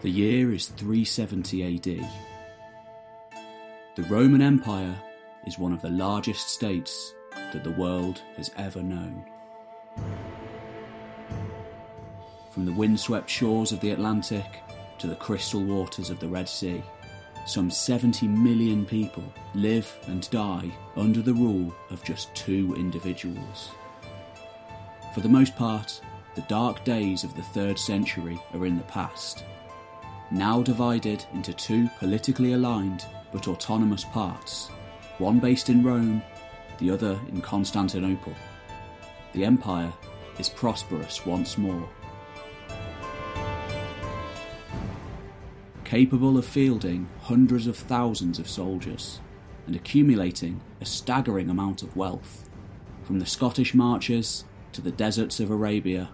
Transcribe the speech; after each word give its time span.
The 0.00 0.10
year 0.10 0.52
is 0.52 0.68
370 0.68 1.74
AD. 1.74 2.08
The 3.96 4.02
Roman 4.04 4.40
Empire 4.40 4.96
is 5.44 5.58
one 5.58 5.72
of 5.72 5.82
the 5.82 5.90
largest 5.90 6.50
states 6.50 7.14
that 7.52 7.64
the 7.64 7.72
world 7.72 8.22
has 8.36 8.52
ever 8.56 8.80
known. 8.80 9.24
From 12.52 12.64
the 12.64 12.72
windswept 12.72 13.28
shores 13.28 13.72
of 13.72 13.80
the 13.80 13.90
Atlantic 13.90 14.60
to 14.98 15.08
the 15.08 15.16
crystal 15.16 15.64
waters 15.64 16.10
of 16.10 16.20
the 16.20 16.28
Red 16.28 16.48
Sea, 16.48 16.80
some 17.44 17.68
70 17.68 18.28
million 18.28 18.86
people 18.86 19.24
live 19.56 19.92
and 20.06 20.30
die 20.30 20.70
under 20.94 21.22
the 21.22 21.34
rule 21.34 21.74
of 21.90 22.04
just 22.04 22.32
two 22.36 22.72
individuals. 22.76 23.70
For 25.12 25.22
the 25.22 25.28
most 25.28 25.56
part, 25.56 26.00
the 26.36 26.42
dark 26.42 26.84
days 26.84 27.24
of 27.24 27.34
the 27.34 27.42
3rd 27.42 27.80
century 27.80 28.40
are 28.54 28.64
in 28.64 28.76
the 28.76 28.84
past, 28.84 29.42
now 30.30 30.62
divided 30.62 31.24
into 31.32 31.52
two 31.52 31.88
politically 31.98 32.52
aligned 32.52 33.06
but 33.32 33.48
autonomous 33.48 34.04
parts, 34.04 34.68
one 35.18 35.38
based 35.38 35.68
in 35.68 35.82
Rome, 35.82 36.22
the 36.78 36.90
other 36.90 37.18
in 37.28 37.40
Constantinople. 37.40 38.34
The 39.32 39.44
empire 39.44 39.92
is 40.38 40.48
prosperous 40.48 41.26
once 41.26 41.58
more. 41.58 41.88
Capable 45.84 46.36
of 46.36 46.44
fielding 46.44 47.08
hundreds 47.20 47.66
of 47.66 47.76
thousands 47.76 48.38
of 48.38 48.48
soldiers 48.48 49.20
and 49.66 49.74
accumulating 49.74 50.60
a 50.80 50.84
staggering 50.84 51.50
amount 51.50 51.82
of 51.82 51.96
wealth, 51.96 52.48
from 53.04 53.18
the 53.18 53.26
Scottish 53.26 53.74
marches 53.74 54.44
to 54.72 54.82
the 54.82 54.90
deserts 54.92 55.40
of 55.40 55.50
Arabia, 55.50 56.10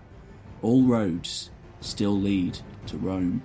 all 0.62 0.84
roads 0.84 1.50
still 1.80 2.18
lead 2.18 2.58
to 2.86 2.96
Rome. 2.96 3.42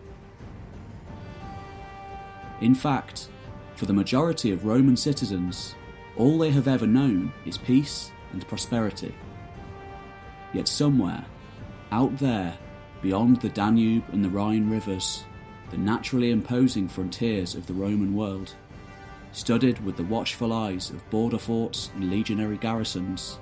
In 2.62 2.76
fact, 2.76 3.30
for 3.76 3.86
the 3.86 3.94
majority 3.94 4.52
of 4.52 4.66
Roman 4.66 4.98
citizens, 4.98 5.76
all 6.18 6.38
they 6.38 6.52
have 6.52 6.68
ever 6.68 6.86
known 6.86 7.32
is 7.46 7.58
peace 7.58 8.12
and 8.34 8.46
prosperity. 8.48 9.16
Yet 10.54 10.68
somewhere, 10.68 11.26
out 11.92 12.18
there, 12.18 12.58
beyond 13.02 13.40
the 13.40 13.50
Danube 13.50 14.04
and 14.12 14.24
the 14.24 14.30
Rhine 14.30 14.70
rivers, 14.70 15.24
the 15.72 15.78
naturally 15.78 16.32
imposing 16.32 16.90
frontiers 16.90 17.56
of 17.56 17.68
the 17.68 17.74
Roman 17.74 18.14
world, 18.14 18.54
studded 19.32 19.84
with 19.86 19.96
the 19.96 20.04
watchful 20.04 20.52
eyes 20.52 20.90
of 20.90 21.10
border 21.10 21.38
forts 21.38 21.92
and 21.96 22.10
legionary 22.10 22.58
garrisons, 22.58 23.40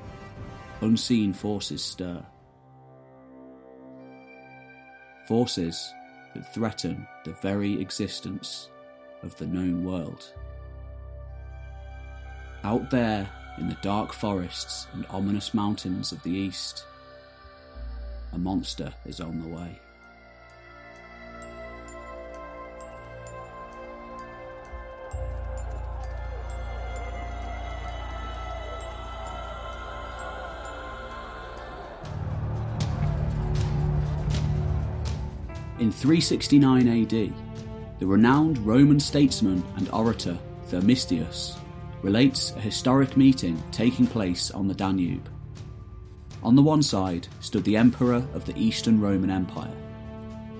unseen 0.81 1.33
forces 1.33 1.83
stir. 1.83 2.23
Forces 5.27 5.91
that 6.35 6.53
threaten 6.53 7.07
the 7.25 7.33
very 7.41 7.81
existence 7.81 8.69
of 9.23 9.35
the 9.37 9.47
known 9.47 9.83
world. 9.83 10.31
Out 12.63 12.89
there 12.89 13.29
in 13.57 13.69
the 13.69 13.77
dark 13.81 14.13
forests 14.13 14.87
and 14.93 15.05
ominous 15.09 15.53
mountains 15.53 16.11
of 16.11 16.21
the 16.23 16.31
east, 16.31 16.85
a 18.33 18.37
monster 18.37 18.93
is 19.05 19.19
on 19.19 19.41
the 19.41 19.47
way. 19.47 19.79
In 35.79 35.91
369 35.91 36.87
AD, 36.87 37.46
the 37.99 38.05
renowned 38.05 38.59
Roman 38.59 38.99
statesman 38.99 39.63
and 39.75 39.89
orator 39.89 40.37
Themistius 40.69 41.57
relates 42.03 42.51
a 42.51 42.59
historic 42.59 43.17
meeting 43.17 43.61
taking 43.71 44.05
place 44.05 44.51
on 44.51 44.67
the 44.67 44.75
Danube. 44.75 45.27
On 46.43 46.55
the 46.55 46.61
one 46.61 46.83
side 46.83 47.27
stood 47.39 47.63
the 47.63 47.75
Emperor 47.75 48.23
of 48.33 48.45
the 48.45 48.57
Eastern 48.57 49.01
Roman 49.01 49.31
Empire, 49.31 49.75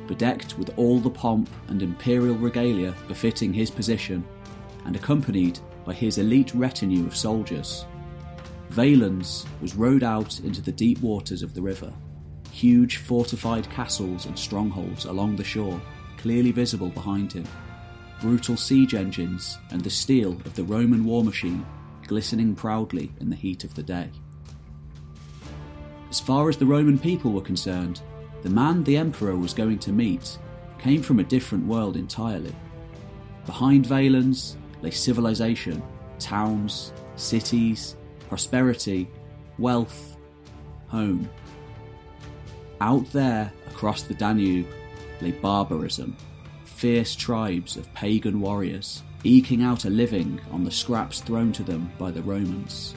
bedecked 0.07 0.57
with 0.57 0.71
all 0.77 0.99
the 0.99 1.11
pomp 1.11 1.49
and 1.67 1.83
imperial 1.83 2.35
regalia 2.35 2.95
befitting 3.07 3.53
his 3.53 3.69
position, 3.69 4.25
and 4.85 4.95
accompanied 4.95 5.59
by 5.85 5.93
his 5.93 6.17
elite 6.17 6.53
retinue 6.55 7.05
of 7.05 7.15
soldiers. 7.15 7.85
Valens 8.69 9.45
was 9.61 9.75
rowed 9.75 10.03
out 10.03 10.39
into 10.39 10.61
the 10.61 10.71
deep 10.71 10.99
waters 11.01 11.43
of 11.43 11.53
the 11.53 11.61
river, 11.61 11.93
huge 12.51 12.97
fortified 12.97 13.69
castles 13.69 14.25
and 14.25 14.37
strongholds 14.39 15.05
along 15.05 15.35
the 15.35 15.43
shore 15.43 15.79
clearly 16.17 16.51
visible 16.51 16.89
behind 16.89 17.33
him, 17.33 17.45
brutal 18.21 18.57
siege 18.57 18.95
engines 18.95 19.57
and 19.71 19.83
the 19.83 19.89
steel 19.89 20.33
of 20.45 20.55
the 20.55 20.63
Roman 20.63 21.05
war 21.05 21.23
machine 21.23 21.65
glistening 22.07 22.55
proudly 22.55 23.11
in 23.19 23.29
the 23.29 23.35
heat 23.35 23.63
of 23.63 23.75
the 23.75 23.83
day. 23.83 24.09
As 26.09 26.19
far 26.19 26.49
as 26.49 26.57
the 26.57 26.65
Roman 26.65 26.97
people 26.97 27.31
were 27.31 27.41
concerned, 27.41 28.01
the 28.43 28.49
man 28.49 28.83
the 28.83 28.97
emperor 28.97 29.35
was 29.35 29.53
going 29.53 29.79
to 29.79 29.91
meet 29.91 30.37
came 30.79 31.01
from 31.01 31.19
a 31.19 31.23
different 31.23 31.65
world 31.65 31.97
entirely. 31.97 32.55
Behind 33.45 33.85
Valens 33.85 34.57
lay 34.81 34.91
civilization, 34.91 35.83
towns, 36.19 36.93
cities, 37.15 37.97
prosperity, 38.29 39.09
wealth, 39.57 40.17
home. 40.87 41.29
Out 42.79 43.11
there 43.11 43.51
across 43.67 44.03
the 44.03 44.13
Danube 44.13 44.67
lay 45.21 45.31
barbarism, 45.31 46.15
fierce 46.65 47.15
tribes 47.15 47.77
of 47.77 47.91
pagan 47.93 48.39
warriors 48.39 49.03
eking 49.23 49.63
out 49.63 49.85
a 49.85 49.89
living 49.89 50.39
on 50.51 50.63
the 50.63 50.71
scraps 50.71 51.21
thrown 51.21 51.51
to 51.51 51.63
them 51.63 51.91
by 51.97 52.11
the 52.11 52.21
Romans. 52.21 52.95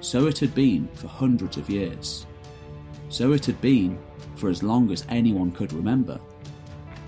So 0.00 0.26
it 0.26 0.38
had 0.38 0.54
been 0.54 0.88
for 0.94 1.08
hundreds 1.08 1.56
of 1.56 1.70
years. 1.70 2.26
So 3.08 3.32
it 3.32 3.44
had 3.44 3.60
been 3.60 3.98
for 4.36 4.50
as 4.50 4.62
long 4.62 4.92
as 4.92 5.06
anyone 5.08 5.50
could 5.50 5.72
remember. 5.72 6.20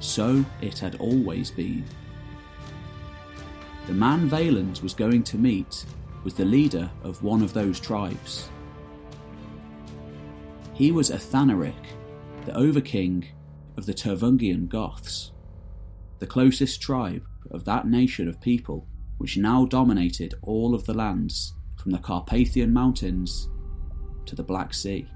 So 0.01 0.45
it 0.61 0.79
had 0.79 0.97
always 0.97 1.51
been. 1.51 1.85
The 3.87 3.93
man 3.93 4.29
Valens 4.29 4.83
was 4.83 4.95
going 4.95 5.23
to 5.25 5.39
meet 5.39 5.85
was 6.25 6.35
the 6.35 6.45
leader 6.45 6.91
of 7.05 7.23
one 7.23 7.43
of 7.43 7.53
those 7.53 7.79
tribes. 7.79 8.49
He 10.75 10.93
was 10.93 11.11
Athanaric, 11.11 11.75
the 12.45 12.55
Overking 12.55 13.27
of 13.79 13.87
the 13.87 13.95
Tervungian 13.95 14.69
Goths, 14.69 15.31
the 16.19 16.27
closest 16.27 16.83
tribe 16.83 17.23
of 17.53 17.65
that 17.65 17.87
nation 17.87 18.29
of 18.29 18.41
people 18.41 18.89
which 19.19 19.37
now 19.37 19.65
dominated 19.65 20.35
all 20.43 20.75
of 20.75 20.85
the 20.85 20.95
lands 20.95 21.55
from 21.77 21.93
the 21.93 21.99
Carpathian 21.99 22.73
Mountains 22.73 23.49
to 24.27 24.35
the 24.35 24.43
Black 24.43 24.75
Sea. 24.75 25.09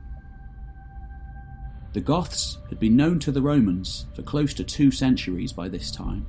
The 1.92 2.00
Goths 2.00 2.58
had 2.68 2.78
been 2.78 2.96
known 2.96 3.18
to 3.20 3.32
the 3.32 3.42
Romans 3.42 4.06
for 4.14 4.22
close 4.22 4.54
to 4.54 4.64
two 4.64 4.92
centuries 4.92 5.52
by 5.52 5.68
this 5.68 5.90
time. 5.90 6.24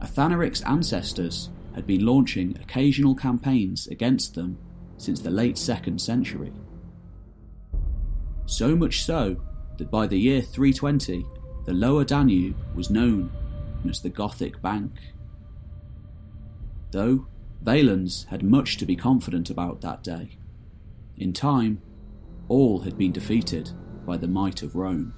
Athanaric's 0.00 0.62
ancestors 0.62 1.50
had 1.74 1.88
been 1.88 2.06
launching 2.06 2.56
occasional 2.62 3.16
campaigns 3.16 3.88
against 3.88 4.36
them 4.36 4.58
since 4.96 5.20
the 5.20 5.30
late 5.30 5.56
2nd 5.56 6.00
century. 6.00 6.52
So 8.46 8.76
much 8.76 9.02
so 9.02 9.42
that 9.78 9.90
by 9.90 10.06
the 10.06 10.18
year 10.18 10.40
320, 10.40 11.24
the 11.64 11.72
lower 11.72 12.04
Danube 12.04 12.56
was 12.74 12.90
known 12.90 13.30
as 13.88 14.00
the 14.00 14.08
Gothic 14.08 14.60
Bank. 14.60 14.92
Though, 16.90 17.26
Valens 17.62 18.26
had 18.30 18.42
much 18.42 18.76
to 18.78 18.86
be 18.86 18.96
confident 18.96 19.48
about 19.48 19.80
that 19.80 20.02
day. 20.02 20.38
In 21.16 21.32
time, 21.32 21.80
all 22.48 22.80
had 22.80 22.98
been 22.98 23.12
defeated 23.12 23.70
by 24.04 24.16
the 24.16 24.28
might 24.28 24.62
of 24.62 24.74
Rome. 24.74 25.14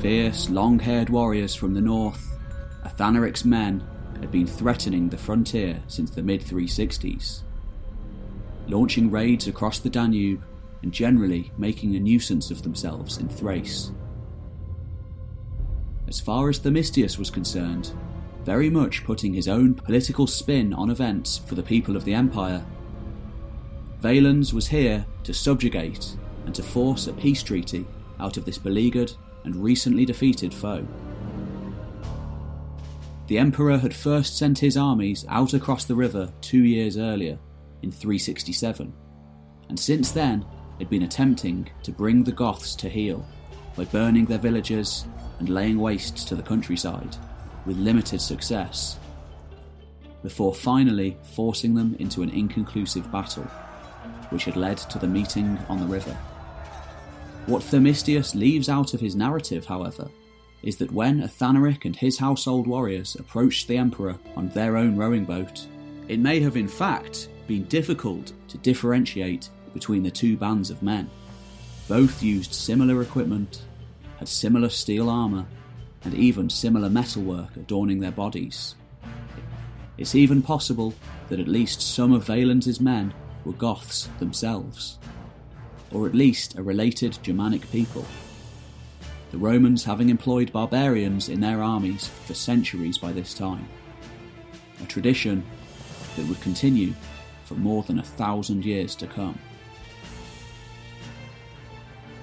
Fierce, 0.00 0.48
long 0.48 0.78
haired 0.78 1.10
warriors 1.10 1.54
from 1.54 1.74
the 1.74 1.80
north, 1.80 2.38
Athanaric's 2.84 3.44
men 3.44 3.86
had 4.20 4.30
been 4.30 4.46
threatening 4.46 5.08
the 5.08 5.18
frontier 5.18 5.82
since 5.86 6.10
the 6.10 6.22
mid 6.22 6.40
360s. 6.40 7.42
Launching 8.66 9.10
raids 9.10 9.46
across 9.46 9.78
the 9.78 9.90
Danube 9.90 10.42
and 10.82 10.92
generally 10.92 11.52
making 11.58 11.96
a 11.96 12.00
nuisance 12.00 12.50
of 12.50 12.62
themselves 12.62 13.18
in 13.18 13.28
Thrace. 13.28 13.92
As 16.08 16.20
far 16.20 16.48
as 16.48 16.58
Themistius 16.58 17.18
was 17.18 17.30
concerned, 17.30 17.92
very 18.44 18.68
much 18.68 19.04
putting 19.04 19.32
his 19.32 19.48
own 19.48 19.74
political 19.74 20.26
spin 20.26 20.74
on 20.74 20.90
events 20.90 21.38
for 21.38 21.54
the 21.54 21.62
people 21.62 21.96
of 21.96 22.04
the 22.04 22.14
Empire. 22.14 22.64
Valens 24.00 24.52
was 24.52 24.66
here 24.66 25.06
to 25.22 25.32
subjugate 25.32 26.16
and 26.44 26.54
to 26.54 26.62
force 26.62 27.06
a 27.06 27.12
peace 27.12 27.42
treaty 27.42 27.86
out 28.18 28.36
of 28.36 28.44
this 28.44 28.58
beleaguered 28.58 29.12
and 29.44 29.56
recently 29.56 30.04
defeated 30.04 30.52
foe. 30.52 30.86
The 33.28 33.38
Emperor 33.38 33.78
had 33.78 33.94
first 33.94 34.36
sent 34.36 34.58
his 34.58 34.76
armies 34.76 35.24
out 35.28 35.54
across 35.54 35.84
the 35.84 35.94
river 35.94 36.32
two 36.40 36.64
years 36.64 36.98
earlier, 36.98 37.38
in 37.82 37.90
367, 37.90 38.92
and 39.68 39.78
since 39.78 40.10
then 40.10 40.44
had 40.82 40.90
been 40.90 41.04
attempting 41.04 41.70
to 41.84 41.92
bring 41.92 42.24
the 42.24 42.32
Goths 42.32 42.74
to 42.74 42.88
heel, 42.88 43.24
by 43.76 43.84
burning 43.84 44.24
their 44.24 44.36
villages 44.38 45.06
and 45.38 45.48
laying 45.48 45.78
waste 45.78 46.26
to 46.26 46.34
the 46.34 46.42
countryside, 46.42 47.16
with 47.64 47.76
limited 47.76 48.20
success, 48.20 48.98
before 50.24 50.52
finally 50.52 51.16
forcing 51.34 51.76
them 51.76 51.94
into 52.00 52.22
an 52.22 52.30
inconclusive 52.30 53.12
battle, 53.12 53.44
which 54.30 54.42
had 54.42 54.56
led 54.56 54.76
to 54.76 54.98
the 54.98 55.06
meeting 55.06 55.56
on 55.68 55.78
the 55.78 55.86
river. 55.86 56.14
What 57.46 57.62
Themistius 57.62 58.34
leaves 58.34 58.68
out 58.68 58.92
of 58.92 58.98
his 59.00 59.14
narrative, 59.14 59.64
however, 59.64 60.10
is 60.64 60.78
that 60.78 60.90
when 60.90 61.22
Athanaric 61.22 61.84
and 61.84 61.94
his 61.94 62.18
household 62.18 62.66
warriors 62.66 63.14
approached 63.14 63.68
the 63.68 63.76
Emperor 63.76 64.18
on 64.34 64.48
their 64.48 64.76
own 64.76 64.96
rowing 64.96 65.24
boat, 65.24 65.64
it 66.08 66.18
may 66.18 66.40
have 66.40 66.56
in 66.56 66.66
fact 66.66 67.28
been 67.46 67.62
difficult 67.66 68.32
to 68.48 68.58
differentiate 68.58 69.48
between 69.72 70.02
the 70.02 70.10
two 70.10 70.36
bands 70.36 70.70
of 70.70 70.82
men. 70.82 71.10
Both 71.88 72.22
used 72.22 72.54
similar 72.54 73.02
equipment, 73.02 73.62
had 74.18 74.28
similar 74.28 74.68
steel 74.68 75.10
armour, 75.10 75.46
and 76.04 76.14
even 76.14 76.50
similar 76.50 76.88
metalwork 76.88 77.56
adorning 77.56 78.00
their 78.00 78.12
bodies. 78.12 78.74
It's 79.98 80.14
even 80.14 80.42
possible 80.42 80.94
that 81.28 81.40
at 81.40 81.48
least 81.48 81.80
some 81.80 82.12
of 82.12 82.26
Valens's 82.26 82.80
men 82.80 83.12
were 83.44 83.52
Goths 83.52 84.08
themselves, 84.18 84.98
or 85.92 86.06
at 86.06 86.14
least 86.14 86.56
a 86.56 86.62
related 86.62 87.18
Germanic 87.22 87.70
people. 87.70 88.04
The 89.30 89.38
Romans 89.38 89.84
having 89.84 90.08
employed 90.08 90.52
barbarians 90.52 91.28
in 91.28 91.40
their 91.40 91.62
armies 91.62 92.08
for 92.08 92.34
centuries 92.34 92.98
by 92.98 93.12
this 93.12 93.34
time, 93.34 93.68
a 94.82 94.86
tradition 94.86 95.44
that 96.16 96.26
would 96.26 96.40
continue 96.40 96.94
for 97.44 97.54
more 97.54 97.82
than 97.82 97.98
a 97.98 98.02
thousand 98.02 98.64
years 98.64 98.94
to 98.96 99.06
come. 99.06 99.38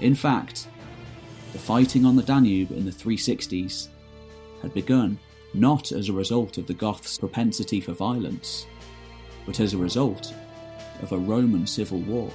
In 0.02 0.16
fact, 0.16 0.68
the 1.52 1.60
fighting 1.60 2.06
on 2.06 2.16
the 2.16 2.24
Danube 2.24 2.72
in 2.72 2.86
the 2.86 2.92
360s 2.92 3.90
had 4.62 4.74
begun 4.74 5.20
not 5.54 5.92
as 5.92 6.08
a 6.08 6.14
result 6.14 6.58
of 6.58 6.68
the 6.68 6.74
Goths' 6.74 7.18
propensity 7.18 7.82
for 7.82 7.92
violence, 7.94 8.66
but 9.46 9.60
as 9.60 9.74
a 9.74 9.78
result 9.78 10.34
of 11.02 11.12
a 11.12 11.18
Roman 11.18 11.68
civil 11.68 12.00
war. 12.00 12.32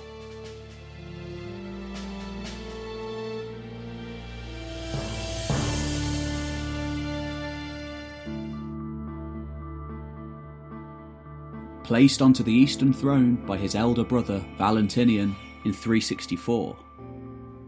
Placed 11.85 12.23
onto 12.23 12.43
the 12.43 12.53
eastern 12.53 12.93
throne 12.93 13.37
by 13.47 13.59
his 13.59 13.75
elder 13.75 14.05
brother 14.05 14.45
Valentinian 14.57 15.37
in 15.65 15.73
364, 15.73 16.77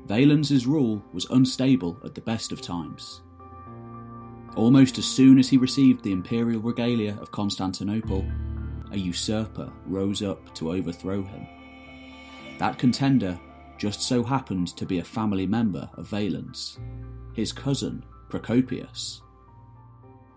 Valens's 0.06 0.69
rule 0.69 1.05
was 1.12 1.26
unstable 1.31 1.99
at 2.05 2.14
the 2.14 2.20
best 2.20 2.53
of 2.53 2.61
times. 2.62 3.23
Almost 4.55 4.99
as 4.99 5.05
soon 5.05 5.37
as 5.38 5.49
he 5.49 5.56
received 5.56 6.05
the 6.05 6.12
imperial 6.12 6.61
regalia 6.61 7.19
of 7.20 7.32
Constantinople, 7.32 8.25
a 8.93 8.97
usurper 8.97 9.73
rose 9.85 10.23
up 10.23 10.55
to 10.55 10.70
overthrow 10.70 11.25
him. 11.25 11.47
That 12.58 12.79
contender 12.79 13.38
just 13.79 14.00
so 14.00 14.23
happened 14.23 14.69
to 14.76 14.87
be 14.87 15.00
a 15.00 15.05
family 15.05 15.47
member 15.47 15.91
of 15.94 16.06
Valens, 16.06 16.79
his 17.35 17.52
cousin 17.52 18.05
Procopius. 18.29 19.20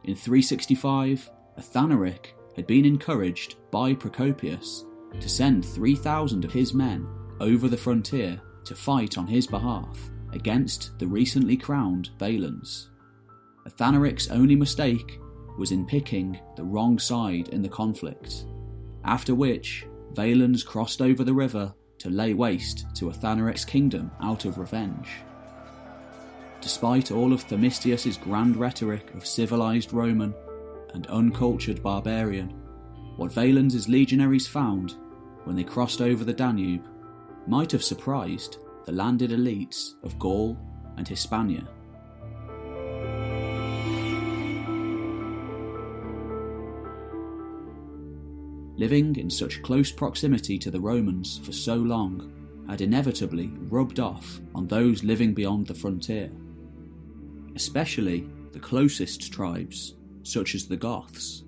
In 0.04 0.16
365, 0.16 1.30
Athanaric 1.60 2.34
had 2.56 2.66
been 2.66 2.86
encouraged 2.86 3.56
by 3.70 3.94
Procopius 3.94 4.86
to 5.20 5.30
send 5.30 5.64
3,000 5.64 6.44
of 6.44 6.52
his 6.52 6.74
men 6.74 7.08
over 7.40 7.68
the 7.68 7.78
frontier 7.78 8.42
to 8.66 8.76
fight 8.76 9.18
on 9.18 9.28
his 9.28 9.48
behalf 9.48 10.10
against 10.34 10.98
the 11.00 11.08
recently 11.08 11.58
crowned 11.58 12.10
Valens. 12.20 12.90
Athanaric's 13.66 14.30
only 14.30 14.56
mistake 14.56 15.20
was 15.58 15.72
in 15.72 15.86
picking 15.86 16.40
the 16.56 16.64
wrong 16.64 16.98
side 16.98 17.50
in 17.50 17.62
the 17.62 17.70
conflict, 17.70 18.46
after 19.04 19.36
which 19.36 19.86
Valens 20.14 20.64
crossed 20.64 21.02
over 21.02 21.24
the 21.24 21.34
river 21.34 21.74
to 22.00 22.10
lay 22.10 22.34
waste 22.34 22.86
to 22.96 23.10
Athanaric's 23.10 23.66
kingdom 23.66 24.12
out 24.22 24.46
of 24.46 24.58
revenge. 24.58 25.10
Despite 26.62 27.12
all 27.12 27.34
of 27.34 27.44
Themistius's 27.44 28.18
grand 28.18 28.58
rhetoric 28.58 29.14
of 29.14 29.26
civilized 29.26 29.94
Roman 29.94 30.34
and 30.94 31.08
uncultured 31.08 31.84
barbarian, 31.84 32.50
what 33.16 33.32
Valens's 33.32 33.90
legionaries 33.90 34.48
found 34.48 34.96
when 35.44 35.56
they 35.56 35.64
crossed 35.64 36.02
over 36.02 36.24
the 36.24 36.34
Danube 36.34 36.86
might 37.50 37.72
have 37.72 37.84
surprised 37.84 38.60
the 38.86 38.92
landed 38.92 39.32
elites 39.32 39.96
of 40.04 40.20
Gaul 40.20 40.56
and 40.98 41.08
Hispania. 41.08 41.68
Living 48.78 49.16
in 49.16 49.32
such 49.32 49.64
close 49.64 49.92
proximity 49.92 50.60
to 50.60 50.70
the 50.70 50.80
Romans 50.80 51.40
for 51.44 51.52
so 51.52 51.76
long 51.76 52.32
had 52.70 52.82
inevitably 52.82 53.52
rubbed 53.64 54.00
off 54.00 54.40
on 54.54 54.68
those 54.68 55.04
living 55.04 55.34
beyond 55.34 55.66
the 55.66 55.74
frontier, 55.74 56.32
especially 57.56 58.30
the 58.52 58.60
closest 58.60 59.34
tribes, 59.34 59.96
such 60.22 60.54
as 60.54 60.68
the 60.68 60.78
Goths. 60.78 61.44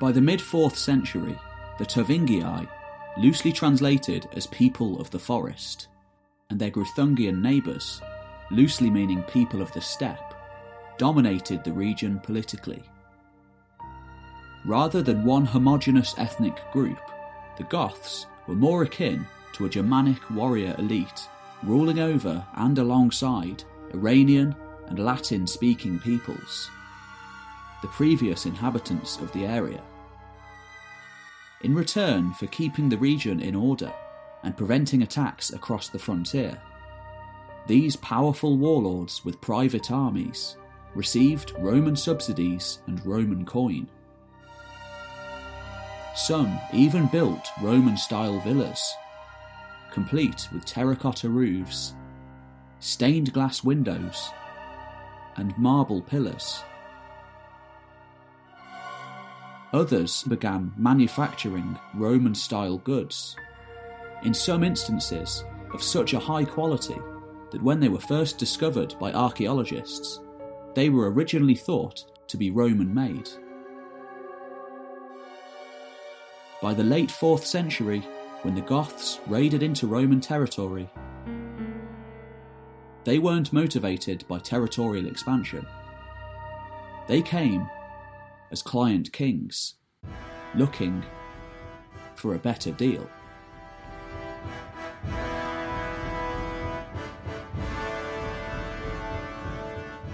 By 0.00 0.12
the 0.12 0.22
mid 0.22 0.40
4th 0.40 0.76
century, 0.76 1.38
the 1.76 1.84
Tervingi, 1.84 2.66
loosely 3.18 3.52
translated 3.52 4.26
as 4.32 4.46
people 4.46 4.98
of 4.98 5.10
the 5.10 5.18
forest, 5.18 5.88
and 6.48 6.58
their 6.58 6.70
Gruthungian 6.70 7.42
neighbours, 7.42 8.00
loosely 8.50 8.88
meaning 8.88 9.22
people 9.24 9.60
of 9.60 9.70
the 9.72 9.82
steppe, 9.82 10.34
dominated 10.96 11.62
the 11.62 11.72
region 11.74 12.18
politically. 12.20 12.82
Rather 14.64 15.02
than 15.02 15.22
one 15.22 15.44
homogenous 15.44 16.14
ethnic 16.16 16.58
group, 16.72 16.98
the 17.58 17.64
Goths 17.64 18.24
were 18.46 18.54
more 18.54 18.84
akin 18.84 19.26
to 19.52 19.66
a 19.66 19.68
Germanic 19.68 20.30
warrior 20.30 20.74
elite, 20.78 21.28
ruling 21.62 21.98
over 21.98 22.42
and 22.54 22.78
alongside 22.78 23.64
Iranian 23.92 24.56
and 24.86 24.98
Latin 24.98 25.46
speaking 25.46 25.98
peoples, 25.98 26.70
the 27.82 27.88
previous 27.88 28.46
inhabitants 28.46 29.18
of 29.18 29.30
the 29.34 29.44
area 29.44 29.82
in 31.62 31.74
return 31.74 32.32
for 32.32 32.46
keeping 32.46 32.88
the 32.88 32.98
region 32.98 33.40
in 33.40 33.54
order 33.54 33.92
and 34.42 34.56
preventing 34.56 35.02
attacks 35.02 35.52
across 35.52 35.88
the 35.88 35.98
frontier. 35.98 36.60
These 37.66 37.96
powerful 37.96 38.56
warlords 38.56 39.24
with 39.24 39.40
private 39.40 39.90
armies 39.90 40.56
received 40.94 41.52
Roman 41.58 41.94
subsidies 41.96 42.80
and 42.86 43.04
Roman 43.06 43.44
coin. 43.44 43.88
Some 46.16 46.58
even 46.72 47.06
built 47.06 47.48
Roman 47.62 47.96
style 47.96 48.40
villas, 48.40 48.94
complete 49.92 50.48
with 50.52 50.64
terracotta 50.64 51.28
roofs, 51.28 51.94
stained 52.80 53.32
glass 53.32 53.62
windows, 53.62 54.30
and 55.36 55.56
marble 55.56 56.02
pillars. 56.02 56.62
Others 59.72 60.24
began 60.24 60.72
manufacturing 60.76 61.78
Roman 61.94 62.34
style 62.34 62.78
goods, 62.78 63.36
in 64.24 64.34
some 64.34 64.64
instances 64.64 65.44
of 65.72 65.82
such 65.82 66.12
a 66.12 66.18
high 66.18 66.44
quality 66.44 66.98
that 67.52 67.62
when 67.62 67.78
they 67.78 67.88
were 67.88 68.00
first 68.00 68.36
discovered 68.36 68.94
by 68.98 69.12
archaeologists, 69.12 70.20
they 70.74 70.88
were 70.88 71.10
originally 71.10 71.54
thought 71.54 72.04
to 72.26 72.36
be 72.36 72.50
Roman 72.50 72.92
made. 72.92 73.28
By 76.60 76.74
the 76.74 76.84
late 76.84 77.08
4th 77.08 77.44
century, 77.44 78.00
when 78.42 78.54
the 78.54 78.60
Goths 78.60 79.20
raided 79.26 79.62
into 79.62 79.86
Roman 79.86 80.20
territory, 80.20 80.90
they 83.04 83.18
weren't 83.18 83.52
motivated 83.52 84.26
by 84.28 84.38
territorial 84.38 85.06
expansion. 85.06 85.66
They 87.08 87.22
came 87.22 87.68
as 88.50 88.62
client 88.62 89.12
kings, 89.12 89.74
looking 90.54 91.02
for 92.14 92.34
a 92.34 92.38
better 92.38 92.70
deal. 92.72 93.08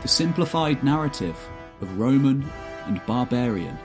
The 0.03 0.09
simplified 0.09 0.85
narrative 0.85 1.37
of 1.81 1.99
Roman 1.99 2.49
and 2.87 3.05
barbarian, 3.07 3.77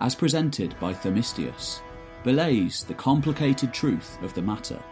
as 0.00 0.14
presented 0.14 0.74
by 0.80 0.94
Themistius, 0.94 1.80
belays 2.24 2.84
the 2.84 2.94
complicated 2.94 3.74
truth 3.74 4.20
of 4.22 4.32
the 4.34 4.42
matter. 4.42 4.82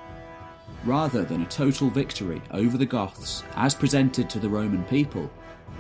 Rather 0.85 1.25
than 1.25 1.43
a 1.43 1.47
total 1.47 1.89
victory 1.89 2.43
over 2.51 2.77
the 2.77 2.85
Goths 2.85 3.43
as 3.57 3.75
presented 3.75 4.29
to 4.29 4.39
the 4.39 4.49
Roman 4.49 4.85
people, 4.85 5.31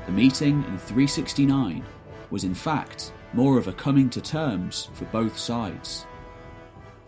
the 0.06 0.12
meeting 0.12 0.64
in 0.64 0.78
369 0.78 1.84
was 2.30 2.44
in 2.44 2.54
fact 2.54 3.12
more 3.34 3.58
of 3.58 3.66
a 3.66 3.72
coming 3.72 4.08
to 4.08 4.20
terms 4.20 4.88
for 4.94 5.06
both 5.06 5.36
sides. 5.36 6.06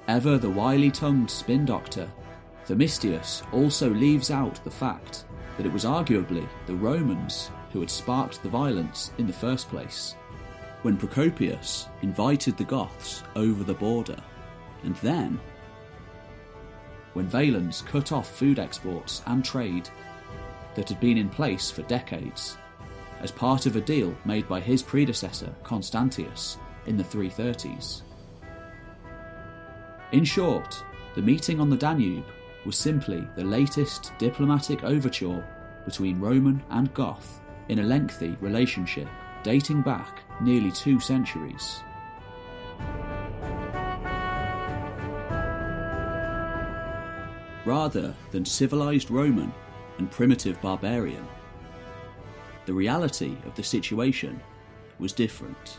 Ever 0.08 0.38
the 0.38 0.50
wily 0.50 0.90
tongued 0.90 1.30
spin 1.30 1.64
doctor, 1.64 2.10
Themistius 2.66 3.44
also 3.52 3.90
leaves 3.90 4.32
out 4.32 4.62
the 4.64 4.70
fact 4.70 5.24
that 5.56 5.66
it 5.66 5.72
was 5.72 5.84
arguably 5.84 6.46
the 6.66 6.74
Romans 6.74 7.52
who 7.72 7.78
had 7.80 7.90
sparked 7.90 8.42
the 8.42 8.48
violence 8.48 9.12
in 9.18 9.26
the 9.28 9.32
first 9.32 9.68
place, 9.68 10.16
when 10.82 10.96
Procopius 10.96 11.86
invited 12.02 12.56
the 12.56 12.64
Goths 12.64 13.22
over 13.36 13.62
the 13.62 13.74
border, 13.74 14.18
and 14.82 14.96
then 14.96 15.38
when 17.12 17.28
Valens 17.28 17.82
cut 17.82 18.10
off 18.10 18.28
food 18.28 18.58
exports 18.58 19.22
and 19.26 19.44
trade 19.44 19.88
that 20.74 20.88
had 20.88 21.00
been 21.00 21.18
in 21.18 21.28
place 21.28 21.70
for 21.70 21.82
decades 21.82 22.58
as 23.20 23.30
part 23.30 23.66
of 23.66 23.76
a 23.76 23.80
deal 23.80 24.16
made 24.24 24.48
by 24.48 24.60
his 24.60 24.82
predecessor 24.82 25.54
Constantius 25.62 26.58
in 26.86 26.96
the 26.96 27.04
330s. 27.04 28.02
In 30.12 30.24
short, 30.24 30.82
the 31.14 31.22
meeting 31.22 31.60
on 31.60 31.70
the 31.70 31.76
Danube 31.76 32.26
was 32.64 32.76
simply 32.76 33.26
the 33.36 33.44
latest 33.44 34.12
diplomatic 34.18 34.84
overture 34.84 35.44
between 35.84 36.20
Roman 36.20 36.62
and 36.70 36.92
Goth 36.94 37.40
in 37.68 37.78
a 37.78 37.84
lengthy 37.84 38.36
relationship 38.40 39.08
dating 39.42 39.82
back 39.82 40.22
nearly 40.40 40.72
two 40.72 41.00
centuries. 41.00 41.80
Rather 47.64 48.14
than 48.30 48.44
civilized 48.44 49.10
Roman 49.10 49.52
and 49.98 50.10
primitive 50.10 50.60
barbarian, 50.60 51.26
the 52.66 52.74
reality 52.74 53.36
of 53.46 53.54
the 53.54 53.62
situation 53.62 54.40
was 54.98 55.12
different. 55.12 55.78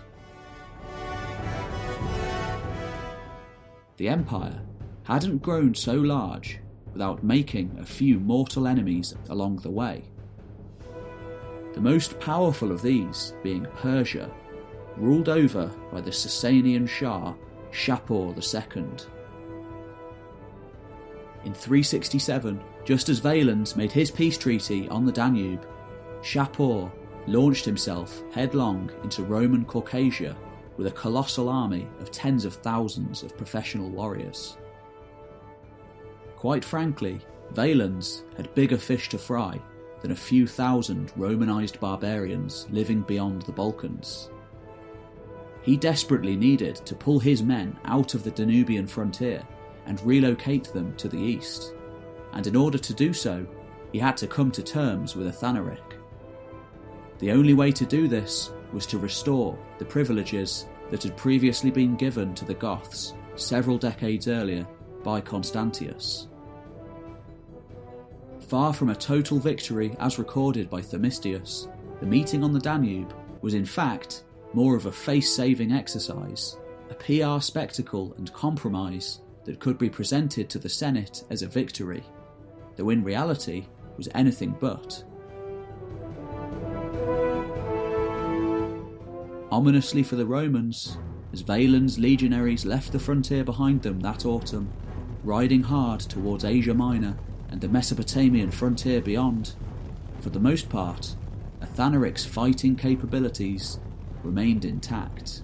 The 3.98 4.08
empire 4.08 4.62
hadn't 5.04 5.42
grown 5.42 5.76
so 5.76 5.96
large 5.96 6.60
without 6.94 7.24
making 7.24 7.78
a 7.80 7.86
few 7.86 8.20
mortal 8.20 8.68
enemies 8.68 9.16
along 9.30 9.58
the 9.58 9.70
way. 9.70 10.04
The 11.74 11.82
most 11.82 12.20
powerful 12.20 12.72
of 12.72 12.82
these 12.82 13.34
being 13.44 13.66
Persia, 13.78 14.32
ruled 14.96 15.30
over 15.30 15.68
by 15.92 16.02
the 16.02 16.12
Sasanian 16.12 16.88
Shah 16.88 17.34
Shapur 17.72 18.34
II. 18.36 18.84
In 21.46 21.54
367, 21.54 22.62
just 22.84 23.10
as 23.10 23.20
Valens 23.20 23.76
made 23.76 23.92
his 23.92 24.10
peace 24.10 24.38
treaty 24.38 24.90
on 24.90 25.06
the 25.06 25.12
Danube, 25.12 25.68
Shapur 26.28 26.92
launched 27.26 27.64
himself 27.64 28.22
headlong 28.34 28.92
into 29.02 29.24
Roman 29.24 29.64
Caucasia 29.64 30.36
with 30.76 30.88
a 30.88 30.92
colossal 30.92 31.48
army 31.48 31.88
of 32.02 32.12
tens 32.12 32.44
of 32.44 32.56
thousands 32.56 33.24
of 33.24 33.38
professional 33.38 33.90
warriors. 33.90 34.58
Quite 36.36 36.66
frankly, 36.66 37.22
Valens 37.54 38.26
had 38.36 38.54
bigger 38.56 38.78
fish 38.78 39.08
to 39.08 39.18
fry 39.18 39.58
than 40.02 40.12
a 40.12 40.16
few 40.16 40.46
thousand 40.48 41.14
Romanized 41.16 41.80
barbarians 41.80 42.68
living 42.72 43.04
beyond 43.04 43.44
the 43.44 43.54
Balkans. 43.54 44.30
He 45.62 45.78
desperately 45.78 46.36
needed 46.36 46.76
to 46.76 46.94
pull 46.94 47.20
his 47.20 47.42
men 47.42 47.80
out 47.86 48.16
of 48.16 48.26
the 48.26 48.32
Danubian 48.32 48.90
frontier 48.90 49.48
and 49.86 50.06
relocate 50.06 50.74
them 50.74 50.94
to 50.98 51.08
the 51.08 51.18
east, 51.18 51.74
and 52.34 52.46
in 52.48 52.56
order 52.58 52.78
to 52.78 52.94
do 52.94 53.14
so, 53.14 53.48
he 53.94 54.00
had 54.00 54.18
to 54.18 54.28
come 54.28 54.52
to 54.52 54.62
terms 54.62 55.16
with 55.16 55.28
Athanaric. 55.28 55.97
The 57.20 57.32
only 57.32 57.54
way 57.54 57.72
to 57.72 57.86
do 57.86 58.08
this 58.08 58.52
was 58.74 58.86
to 58.88 58.98
restore 58.98 59.58
the 59.80 59.86
privileges 59.86 60.68
that 60.90 61.04
had 61.04 61.18
previously 61.18 61.72
been 61.72 61.96
given 61.96 62.34
to 62.36 62.46
the 62.46 62.54
Goths 62.54 63.14
several 63.36 63.78
decades 63.78 64.28
earlier 64.28 64.68
by 65.04 65.22
Constantius. 65.22 66.28
Far 68.48 68.74
from 68.74 68.90
a 68.90 68.96
total 68.96 69.40
victory 69.40 69.96
as 70.00 70.20
recorded 70.20 70.70
by 70.70 70.82
Themistius, 70.82 71.68
the 72.00 72.06
meeting 72.06 72.44
on 72.44 72.54
the 72.54 72.60
Danube 72.60 73.14
was 73.42 73.54
in 73.54 73.66
fact 73.66 74.24
more 74.54 74.76
of 74.76 74.86
a 74.86 74.92
face 74.92 75.36
saving 75.36 75.72
exercise, 75.72 76.58
a 76.90 76.94
PR 76.94 77.42
spectacle 77.42 78.14
and 78.18 78.32
compromise 78.34 79.22
that 79.44 79.60
could 79.60 79.78
be 79.78 79.90
presented 79.90 80.50
to 80.50 80.60
the 80.60 80.70
Senate 80.70 81.24
as 81.30 81.42
a 81.42 81.48
victory, 81.48 82.04
though 82.76 82.90
in 82.90 83.04
reality 83.04 83.66
was 83.98 84.08
anything 84.14 84.56
but. 84.60 85.04
Ominously 89.50 90.04
for 90.04 90.18
the 90.18 90.26
Romans, 90.26 90.98
as 91.32 91.40
Valens' 91.40 91.98
legionaries 91.98 92.66
left 92.66 92.92
the 92.92 93.00
frontier 93.00 93.46
behind 93.46 93.82
them 93.82 94.02
that 94.02 94.26
autumn, 94.26 94.70
riding 95.24 95.64
hard 95.64 96.02
towards 96.02 96.44
Asia 96.44 96.74
Minor 96.74 97.18
and 97.50 97.62
the 97.62 97.70
Mesopotamian 97.70 98.52
frontier 98.52 99.00
beyond, 99.00 99.56
for 100.20 100.30
the 100.30 100.40
most 100.40 100.68
part, 100.68 101.16
Athanaric's 101.62 102.26
fighting 102.26 102.76
capabilities 102.76 103.80
remained 104.22 104.66
intact. 104.66 105.44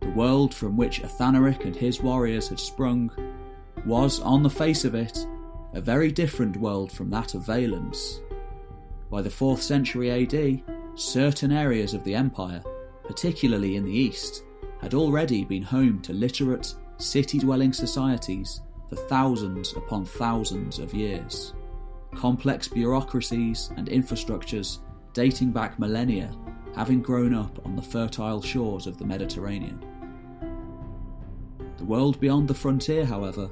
The 0.00 0.10
world 0.10 0.52
from 0.52 0.76
which 0.76 1.02
Athanaric 1.02 1.64
and 1.64 1.74
his 1.74 2.02
warriors 2.02 2.48
had 2.48 2.60
sprung 2.60 3.10
was, 3.86 4.20
on 4.20 4.42
the 4.42 4.50
face 4.50 4.84
of 4.84 4.94
it, 4.94 5.26
a 5.74 5.80
very 5.80 6.10
different 6.10 6.56
world 6.56 6.90
from 6.90 7.10
that 7.10 7.34
of 7.34 7.46
Valens. 7.46 8.20
By 9.10 9.22
the 9.22 9.30
4th 9.30 9.60
century 9.60 10.10
AD, 10.10 10.62
certain 10.94 11.52
areas 11.52 11.94
of 11.94 12.04
the 12.04 12.14
empire, 12.14 12.62
particularly 13.04 13.76
in 13.76 13.84
the 13.84 13.92
east, 13.92 14.44
had 14.80 14.94
already 14.94 15.44
been 15.44 15.62
home 15.62 16.00
to 16.02 16.12
literate, 16.12 16.74
city 16.98 17.38
dwelling 17.38 17.72
societies 17.72 18.60
for 18.88 18.96
thousands 18.96 19.72
upon 19.74 20.04
thousands 20.04 20.78
of 20.78 20.94
years. 20.94 21.54
Complex 22.14 22.68
bureaucracies 22.68 23.70
and 23.76 23.88
infrastructures 23.88 24.78
dating 25.12 25.52
back 25.52 25.78
millennia 25.78 26.34
having 26.74 27.02
grown 27.02 27.34
up 27.34 27.64
on 27.66 27.74
the 27.74 27.82
fertile 27.82 28.40
shores 28.40 28.86
of 28.86 28.98
the 28.98 29.04
Mediterranean. 29.04 29.84
The 31.76 31.84
world 31.84 32.20
beyond 32.20 32.46
the 32.46 32.54
frontier, 32.54 33.04
however, 33.04 33.50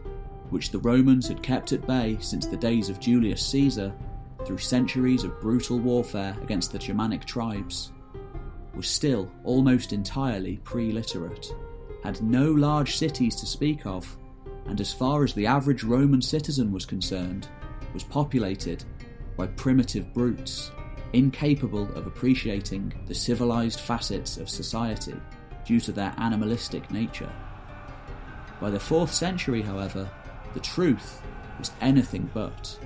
which 0.50 0.70
the 0.70 0.78
Romans 0.78 1.28
had 1.28 1.42
kept 1.42 1.72
at 1.72 1.86
bay 1.86 2.16
since 2.20 2.46
the 2.46 2.56
days 2.56 2.88
of 2.88 3.00
Julius 3.00 3.44
Caesar 3.46 3.94
through 4.44 4.58
centuries 4.58 5.24
of 5.24 5.40
brutal 5.40 5.78
warfare 5.78 6.36
against 6.42 6.72
the 6.72 6.78
Germanic 6.78 7.24
tribes, 7.24 7.92
was 8.74 8.86
still 8.86 9.30
almost 9.42 9.92
entirely 9.92 10.58
pre 10.58 10.92
literate, 10.92 11.52
had 12.04 12.22
no 12.22 12.52
large 12.52 12.96
cities 12.96 13.34
to 13.36 13.46
speak 13.46 13.86
of, 13.86 14.16
and 14.66 14.80
as 14.80 14.92
far 14.92 15.24
as 15.24 15.32
the 15.32 15.46
average 15.46 15.82
Roman 15.82 16.22
citizen 16.22 16.70
was 16.70 16.84
concerned, 16.84 17.48
was 17.92 18.04
populated 18.04 18.84
by 19.36 19.46
primitive 19.48 20.12
brutes, 20.12 20.70
incapable 21.12 21.90
of 21.94 22.06
appreciating 22.06 22.92
the 23.06 23.14
civilized 23.14 23.80
facets 23.80 24.36
of 24.36 24.48
society 24.48 25.14
due 25.64 25.80
to 25.80 25.92
their 25.92 26.14
animalistic 26.18 26.90
nature. 26.90 27.32
By 28.60 28.70
the 28.70 28.78
4th 28.78 29.10
century, 29.10 29.62
however, 29.62 30.08
the 30.56 30.62
truth 30.62 31.20
was 31.58 31.70
anything 31.82 32.30
but. 32.32 32.78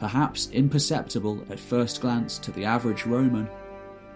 Perhaps 0.00 0.48
imperceptible 0.48 1.44
at 1.50 1.60
first 1.60 2.00
glance 2.00 2.38
to 2.38 2.50
the 2.52 2.64
average 2.64 3.04
Roman, 3.04 3.46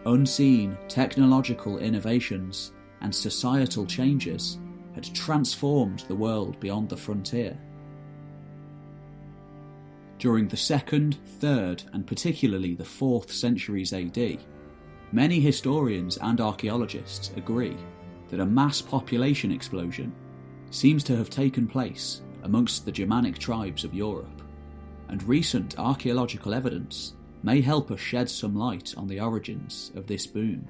unseen 0.07 0.79
technological 0.89 1.77
innovations 1.77 2.73
and 3.03 3.15
societal 3.15 3.85
changes 3.85 4.59
had 4.95 5.15
transformed 5.15 6.05
the 6.09 6.15
world 6.15 6.59
beyond 6.59 6.89
the 6.89 6.97
frontier. 6.97 7.59
During 10.19 10.49
the 10.49 10.57
2nd, 10.57 11.17
3rd, 11.39 11.85
and 11.93 12.07
particularly 12.07 12.75
the 12.75 12.83
4th 12.83 13.29
centuries 13.29 13.93
AD, 13.93 14.39
many 15.13 15.39
historians 15.39 16.17
and 16.17 16.41
archaeologists 16.41 17.31
agree 17.37 17.77
that 18.31 18.41
a 18.41 18.47
mass 18.47 18.81
population 18.81 19.53
explosion 19.53 20.15
seems 20.71 21.05
to 21.05 21.17
have 21.17 21.31
taken 21.31 21.67
place 21.67 22.23
amongst 22.43 22.85
the 22.85 22.93
Germanic 22.93 23.39
tribes 23.39 23.85
of 23.85 23.95
Europe, 23.95 24.43
and 25.09 25.23
recent 25.23 25.79
archaeological 25.79 26.55
evidence 26.55 27.15
may 27.43 27.61
help 27.61 27.91
us 27.91 28.01
shed 28.01 28.29
some 28.29 28.57
light 28.57 28.95
on 28.97 29.07
the 29.07 29.21
origins 29.21 29.93
of 29.95 30.07
this 30.07 30.27
boom. 30.27 30.67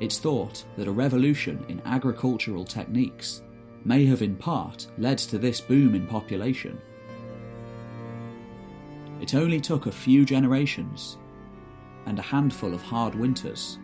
It's 0.00 0.18
thought 0.18 0.64
that 0.76 0.88
a 0.88 0.92
revolution 0.92 1.64
in 1.68 1.80
agricultural 1.84 2.64
techniques 2.64 3.42
may 3.84 4.04
have 4.06 4.22
in 4.22 4.36
part 4.36 4.86
led 4.98 5.18
to 5.18 5.38
this 5.38 5.60
boom 5.60 5.94
in 5.94 6.06
population. 6.06 6.80
It 9.20 9.34
only 9.34 9.60
took 9.60 9.86
a 9.86 9.92
few 9.92 10.24
generations 10.24 11.18
and 12.06 12.18
a 12.18 12.22
handful 12.22 12.74
of 12.74 12.82
hard 12.82 13.14
winters, 13.14 13.78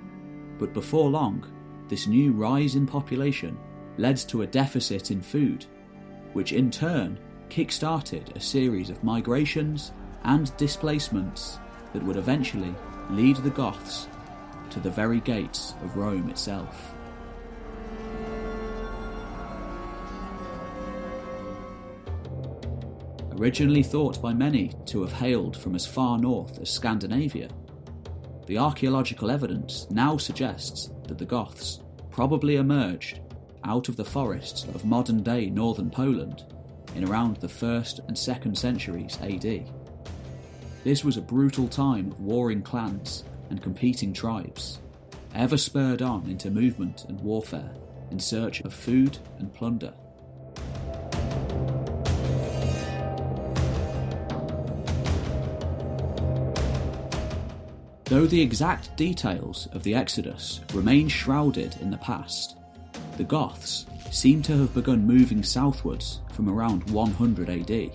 but 0.59 0.75
before 0.75 1.09
long, 1.09 1.47
this 1.91 2.07
new 2.07 2.33
rise 2.33 2.77
in 2.77 2.87
population 2.87 3.59
led 3.99 4.17
to 4.17 4.43
a 4.43 4.47
deficit 4.47 5.11
in 5.11 5.21
food, 5.21 5.67
which 6.33 6.53
in 6.53 6.71
turn 6.71 7.19
kick 7.49 7.73
started 7.73 8.33
a 8.37 8.41
series 8.41 8.91
of 8.91 9.03
migrations 9.03 9.93
and 10.23 10.57
displacements 10.57 11.59
that 11.93 12.03
would 12.03 12.17
eventually 12.17 12.73
lead 13.11 13.37
the 13.39 13.51
Goths 13.51 14.07
to 14.71 14.79
the 14.79 14.89
very 14.89 15.19
gates 15.21 15.75
of 15.83 15.97
Rome 15.97 16.31
itself. 16.31 16.95
Originally 23.33 23.83
thought 23.83 24.23
by 24.23 24.33
many 24.33 24.71
to 24.87 25.01
have 25.01 25.13
hailed 25.13 25.57
from 25.57 25.75
as 25.75 25.87
far 25.87 26.19
north 26.19 26.61
as 26.61 26.71
Scandinavia, 26.71 27.49
the 28.51 28.59
archaeological 28.59 29.31
evidence 29.31 29.87
now 29.91 30.17
suggests 30.17 30.91
that 31.07 31.19
the 31.19 31.25
Goths 31.25 31.79
probably 32.11 32.57
emerged 32.57 33.21
out 33.63 33.89
of 33.89 33.95
the 33.95 34.05
forests 34.05 34.65
of 34.75 34.85
modern 34.85 35.23
day 35.23 35.49
northern 35.49 35.89
Poland 35.89 36.43
in 36.97 37.09
around 37.09 37.37
the 37.37 37.47
1st 37.47 38.01
and 38.09 38.17
2nd 38.17 38.57
centuries 38.57 39.17
AD. 39.23 39.71
This 40.83 41.05
was 41.05 41.17
a 41.17 41.23
brutal 41.23 41.69
time 41.69 42.11
of 42.11 42.19
warring 42.19 42.63
clans 42.63 43.23
and 43.51 43.63
competing 43.63 44.13
tribes, 44.13 44.81
ever 45.33 45.57
spurred 45.57 46.03
on 46.03 46.29
into 46.29 46.51
movement 46.51 47.05
and 47.09 47.21
warfare 47.21 47.71
in 48.11 48.19
search 48.19 48.63
of 48.63 48.75
food 48.75 49.17
and 49.39 49.55
plunder. 49.55 49.95
Though 58.11 58.27
the 58.27 58.41
exact 58.41 58.97
details 58.97 59.69
of 59.71 59.85
the 59.85 59.95
Exodus 59.95 60.63
remain 60.75 61.07
shrouded 61.07 61.77
in 61.81 61.93
the 61.93 61.97
past, 61.99 62.57
the 63.17 63.23
Goths 63.23 63.87
seem 64.11 64.43
to 64.43 64.59
have 64.59 64.75
begun 64.75 65.07
moving 65.07 65.45
southwards 65.45 66.21
from 66.33 66.49
around 66.49 66.91
100 66.91 67.49
AD. 67.49 67.93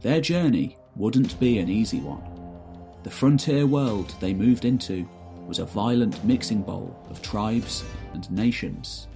Their 0.00 0.22
journey 0.22 0.78
wouldn't 0.96 1.38
be 1.38 1.58
an 1.58 1.68
easy 1.68 2.00
one. 2.00 2.22
The 3.02 3.10
frontier 3.10 3.66
world 3.66 4.14
they 4.18 4.32
moved 4.32 4.64
into 4.64 5.06
was 5.46 5.58
a 5.58 5.66
violent 5.66 6.24
mixing 6.24 6.62
bowl 6.62 6.96
of 7.10 7.20
tribes 7.20 7.84
and 8.14 8.30
nations. 8.30 9.08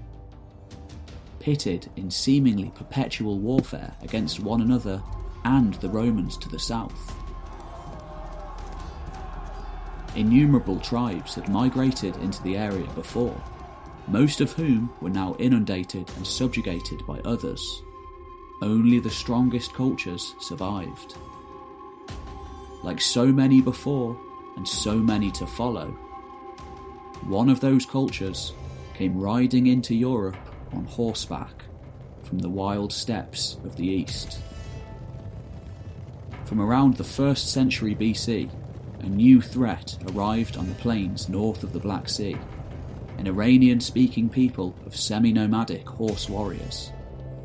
Pitted 1.41 1.89
in 1.97 2.11
seemingly 2.11 2.71
perpetual 2.75 3.39
warfare 3.39 3.95
against 4.03 4.41
one 4.41 4.61
another 4.61 5.03
and 5.47 5.73
the 5.77 5.89
Romans 5.89 6.37
to 6.37 6.51
the 6.51 6.59
south. 6.59 7.22
Innumerable 10.15 10.79
tribes 10.81 11.35
had 11.35 11.49
migrated 11.49 12.17
into 12.17 12.43
the 12.43 12.57
area 12.57 12.87
before, 12.95 13.41
most 14.09 14.41
of 14.41 14.53
whom 14.53 14.93
were 15.01 15.11
now 15.11 15.35
inundated 15.39 16.11
and 16.17 16.27
subjugated 16.27 17.07
by 17.07 17.19
others. 17.21 17.83
Only 18.61 18.99
the 19.01 19.11
strongest 19.11 19.73
cultures 19.73 20.35
survived. 20.39 21.17
Like 22.83 23.01
so 23.01 23.27
many 23.27 23.61
before, 23.61 24.19
and 24.57 24.69
so 24.69 24.97
many 24.97 25.31
to 25.33 25.47
follow, 25.47 25.89
one 27.23 27.49
of 27.49 27.61
those 27.61 27.87
cultures 27.87 28.53
came 28.95 29.19
riding 29.19 29.69
into 29.69 29.95
Europe 29.95 30.37
on 30.73 30.85
horseback 30.85 31.65
from 32.23 32.39
the 32.39 32.51
wild 32.51 32.93
steppes 32.93 33.57
of 33.65 33.77
the 33.77 33.87
east. 33.87 34.41
From 36.45 36.61
around 36.61 36.97
the 36.97 37.05
1st 37.05 37.47
century 37.47 37.95
BC, 37.95 38.51
a 39.03 39.07
new 39.07 39.41
threat 39.41 39.97
arrived 40.09 40.57
on 40.57 40.69
the 40.69 40.75
plains 40.77 41.29
north 41.29 41.63
of 41.63 41.73
the 41.73 41.81
Black 41.81 42.09
Sea 42.09 42.37
an 43.23 43.29
Iranian 43.29 43.79
speaking 43.79 44.29
people 44.29 44.75
of 44.85 44.97
semi 44.97 45.33
nomadic 45.33 45.89
horse 45.89 46.29
warriors. 46.29 46.91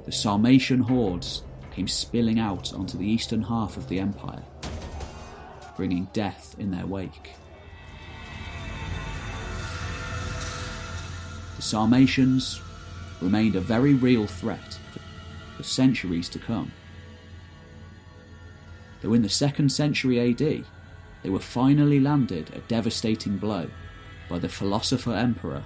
The 0.05 0.11
Sarmatian 0.11 0.79
hordes 0.79 1.43
came 1.69 1.87
spilling 1.87 2.39
out 2.39 2.73
onto 2.73 2.97
the 2.97 3.05
eastern 3.05 3.43
half 3.43 3.77
of 3.77 3.87
the 3.87 3.99
empire, 3.99 4.43
bringing 5.75 6.07
death 6.13 6.55
in 6.57 6.71
their 6.71 6.87
wake. 6.87 7.33
The 11.57 11.61
Sarmatians 11.61 12.59
remained 13.21 13.55
a 13.55 13.61
very 13.61 13.93
real 13.93 14.25
threat 14.25 14.79
for 15.55 15.61
centuries 15.61 16.27
to 16.29 16.39
come. 16.39 16.71
Though 19.01 19.13
in 19.13 19.21
the 19.21 19.27
2nd 19.27 19.69
century 19.69 20.31
AD, 20.31 20.65
they 21.23 21.29
were 21.29 21.39
finally 21.39 21.99
landed 21.99 22.49
a 22.53 22.59
devastating 22.67 23.37
blow 23.37 23.67
by 24.29 24.39
the 24.39 24.49
philosopher 24.49 25.13
emperor 25.13 25.63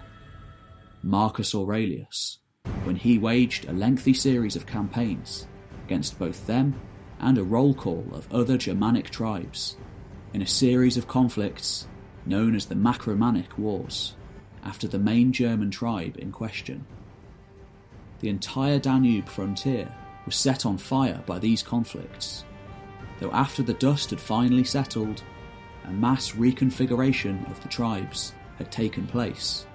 Marcus 1.04 1.56
Aurelius 1.56 2.40
when 2.84 2.96
he 2.96 3.18
waged 3.18 3.68
a 3.68 3.74
lengthy 3.74 4.14
series 4.14 4.56
of 4.56 4.66
campaigns 4.66 5.48
against 5.86 6.20
both 6.20 6.48
them 6.48 6.80
and 7.20 7.38
a 7.38 7.44
roll 7.44 7.74
call 7.74 8.06
of 8.14 8.32
other 8.34 8.58
Germanic 8.58 9.10
tribes 9.10 9.78
in 10.34 10.42
a 10.42 10.48
series 10.48 10.98
of 10.98 11.08
conflicts 11.08 11.88
known 12.26 12.56
as 12.56 12.66
the 12.66 12.76
Marcomannic 12.76 13.58
Wars 13.58 14.16
after 14.64 14.88
the 14.88 15.00
main 15.00 15.32
German 15.32 15.72
tribe 15.72 16.18
in 16.18 16.32
question. 16.32 16.86
The 18.20 18.30
entire 18.30 18.80
Danube 18.80 19.28
frontier 19.28 19.94
was 20.26 20.36
set 20.36 20.66
on 20.66 20.78
fire 20.78 21.24
by 21.26 21.40
these 21.40 21.64
conflicts, 21.64 22.46
though 23.20 23.32
after 23.32 23.64
the 23.64 23.74
dust 23.74 24.12
had 24.12 24.20
finally 24.20 24.64
settled 24.64 25.24
a 25.92 25.94
mass 25.94 26.32
reconfiguration 26.32 27.50
of 27.52 27.62
the 27.62 27.68
tribes 27.68 28.34
had 28.58 28.72
taken 28.72 29.06
place. 29.06 29.66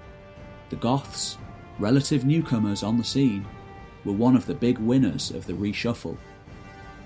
The 0.71 0.77
Goths, 0.77 1.37
relative 1.79 2.25
newcomers 2.25 2.83
on 2.83 2.97
the 2.97 3.05
scene, 3.05 3.45
were 4.03 4.15
one 4.15 4.35
of 4.35 4.47
the 4.47 4.55
big 4.55 4.79
winners 4.79 5.31
of 5.31 5.47
the 5.47 5.53
reshuffle. 5.53 6.17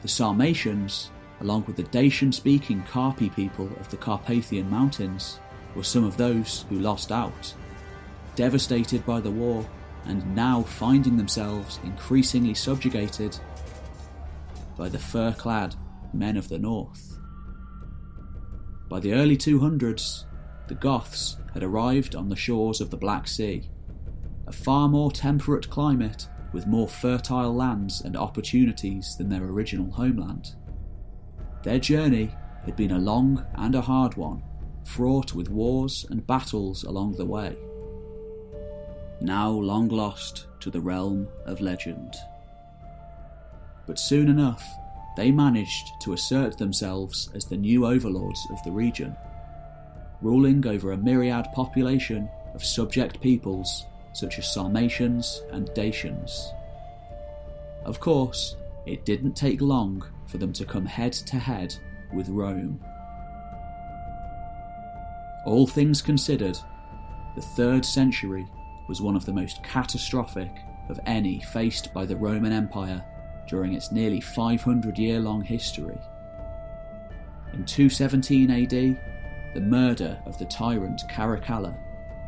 The 0.03 0.09
Sarmatians, 0.09 1.11
along 1.41 1.65
with 1.67 1.75
the 1.75 1.83
Dacian 1.83 2.31
speaking 2.31 2.85
Carpi 2.85 3.35
people 3.35 3.69
of 3.81 3.91
the 3.91 3.97
Carpathian 3.97 4.71
Mountains, 4.71 5.41
were 5.75 5.83
some 5.83 6.05
of 6.05 6.17
those 6.17 6.65
who 6.69 6.79
lost 6.79 7.11
out. 7.11 7.53
Devastated 8.37 9.05
by 9.05 9.19
the 9.19 9.31
war 9.31 9.67
and 10.05 10.37
now 10.37 10.63
finding 10.63 11.17
themselves 11.17 11.81
increasingly 11.83 12.55
subjugated 12.55 13.37
by 14.79 14.89
the 14.89 15.01
fur 15.01 15.33
clad 15.33 15.75
men 16.13 16.37
of 16.37 16.49
the 16.49 16.61
north. 16.61 17.10
By 18.91 18.99
the 18.99 19.15
early 19.15 19.37
200s, 19.37 20.25
the 20.67 20.75
Goths 20.75 21.37
had 21.55 21.63
arrived 21.63 22.17
on 22.17 22.29
the 22.29 22.35
shores 22.35 22.81
of 22.81 22.91
the 22.91 22.97
Black 22.97 23.29
Sea, 23.29 23.71
a 24.49 24.53
far 24.53 24.89
more 24.89 25.13
temperate 25.13 25.71
climate 25.71 26.27
with 26.53 26.67
more 26.67 26.89
fertile 26.89 27.55
lands 27.55 28.01
and 28.01 28.17
opportunities 28.17 29.15
than 29.17 29.29
their 29.29 29.45
original 29.45 29.93
homeland. 29.93 30.57
Their 31.63 31.79
journey 31.79 32.35
had 32.65 32.75
been 32.75 32.91
a 32.91 32.99
long 32.99 33.47
and 33.55 33.77
a 33.77 33.81
hard 33.81 34.17
one, 34.17 34.43
fraught 34.83 35.35
with 35.35 35.51
wars 35.51 36.05
and 36.11 36.27
battles 36.27 36.83
along 36.83 37.13
the 37.13 37.25
way. 37.25 37.57
Now 39.21 39.51
long 39.51 39.87
lost 39.87 40.49
to 40.59 40.69
the 40.71 40.81
realm 40.81 41.29
of 41.47 41.61
legend. 41.61 42.17
But 43.87 44.01
soon 44.01 44.29
enough, 44.29 44.65
they 45.17 45.31
managed 45.31 46.01
to 46.01 46.13
assert 46.13 46.57
themselves 46.57 47.31
as 47.35 47.45
the 47.45 47.57
new 47.57 47.87
overlords 47.87 48.47
of 48.51 48.63
the 48.65 48.71
region, 48.71 49.17
ruling 50.23 50.67
over 50.67 50.93
a 50.93 50.97
myriad 50.97 51.47
population 51.55 52.29
of 52.55 52.65
subject 52.65 53.21
peoples 53.21 53.87
such 54.13 54.39
as 54.39 54.53
Sarmatians 54.53 55.43
and 55.53 55.69
Dacians. 55.75 56.53
Of 57.85 58.01
course, 58.01 58.57
it 58.87 59.05
didn't 59.05 59.37
take 59.37 59.61
long 59.61 60.05
for 60.27 60.39
them 60.39 60.53
to 60.55 60.65
come 60.65 60.87
head 60.87 61.13
to 61.13 61.39
head 61.39 61.75
with 62.13 62.29
Rome. 62.29 62.81
All 65.47 65.67
things 65.67 66.03
considered, 66.03 66.59
the 67.35 67.41
3rd 67.41 67.85
century 67.85 68.47
was 68.89 69.01
one 69.01 69.17
of 69.17 69.25
the 69.25 69.33
most 69.33 69.63
catastrophic 69.63 70.51
of 70.89 71.01
any 71.07 71.41
faced 71.53 71.95
by 71.95 72.05
the 72.05 72.17
Roman 72.17 72.53
Empire 72.53 73.05
during 73.51 73.75
its 73.75 73.91
nearly 73.91 74.21
500 74.21 74.97
year 74.97 75.19
long 75.19 75.43
history. 75.43 75.99
In 77.53 77.65
217 77.65 78.49
AD, 78.49 78.71
the 79.55 79.61
murder 79.61 80.23
of 80.25 80.39
the 80.39 80.45
tyrant 80.45 81.03
Caracalla 81.11 81.77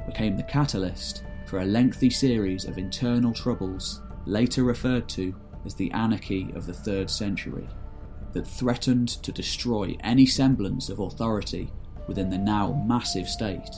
became 0.04 0.36
the 0.36 0.42
catalyst 0.42 1.22
for 1.46 1.60
a 1.60 1.64
lengthy 1.64 2.10
series 2.10 2.64
of 2.64 2.76
internal 2.76 3.32
troubles, 3.32 4.02
later 4.26 4.64
referred 4.64 5.08
to 5.10 5.32
as 5.64 5.76
the 5.76 5.92
Anarchy 5.92 6.50
of 6.56 6.66
the 6.66 6.72
3rd 6.72 7.08
century, 7.08 7.68
that 8.32 8.46
threatened 8.46 9.08
to 9.08 9.30
destroy 9.30 9.96
any 10.00 10.26
semblance 10.26 10.88
of 10.88 10.98
authority 10.98 11.70
within 12.08 12.30
the 12.30 12.38
now 12.38 12.72
massive 12.84 13.28
state. 13.28 13.70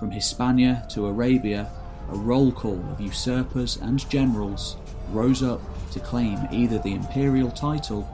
From 0.00 0.10
Hispania 0.10 0.84
to 0.90 1.06
Arabia, 1.06 1.70
a 2.10 2.16
roll 2.16 2.52
call 2.52 2.82
of 2.90 3.00
usurpers 3.00 3.76
and 3.78 4.08
generals 4.10 4.76
rose 5.10 5.42
up 5.42 5.60
to 5.90 6.00
claim 6.00 6.38
either 6.50 6.78
the 6.78 6.94
imperial 6.94 7.50
title 7.50 8.08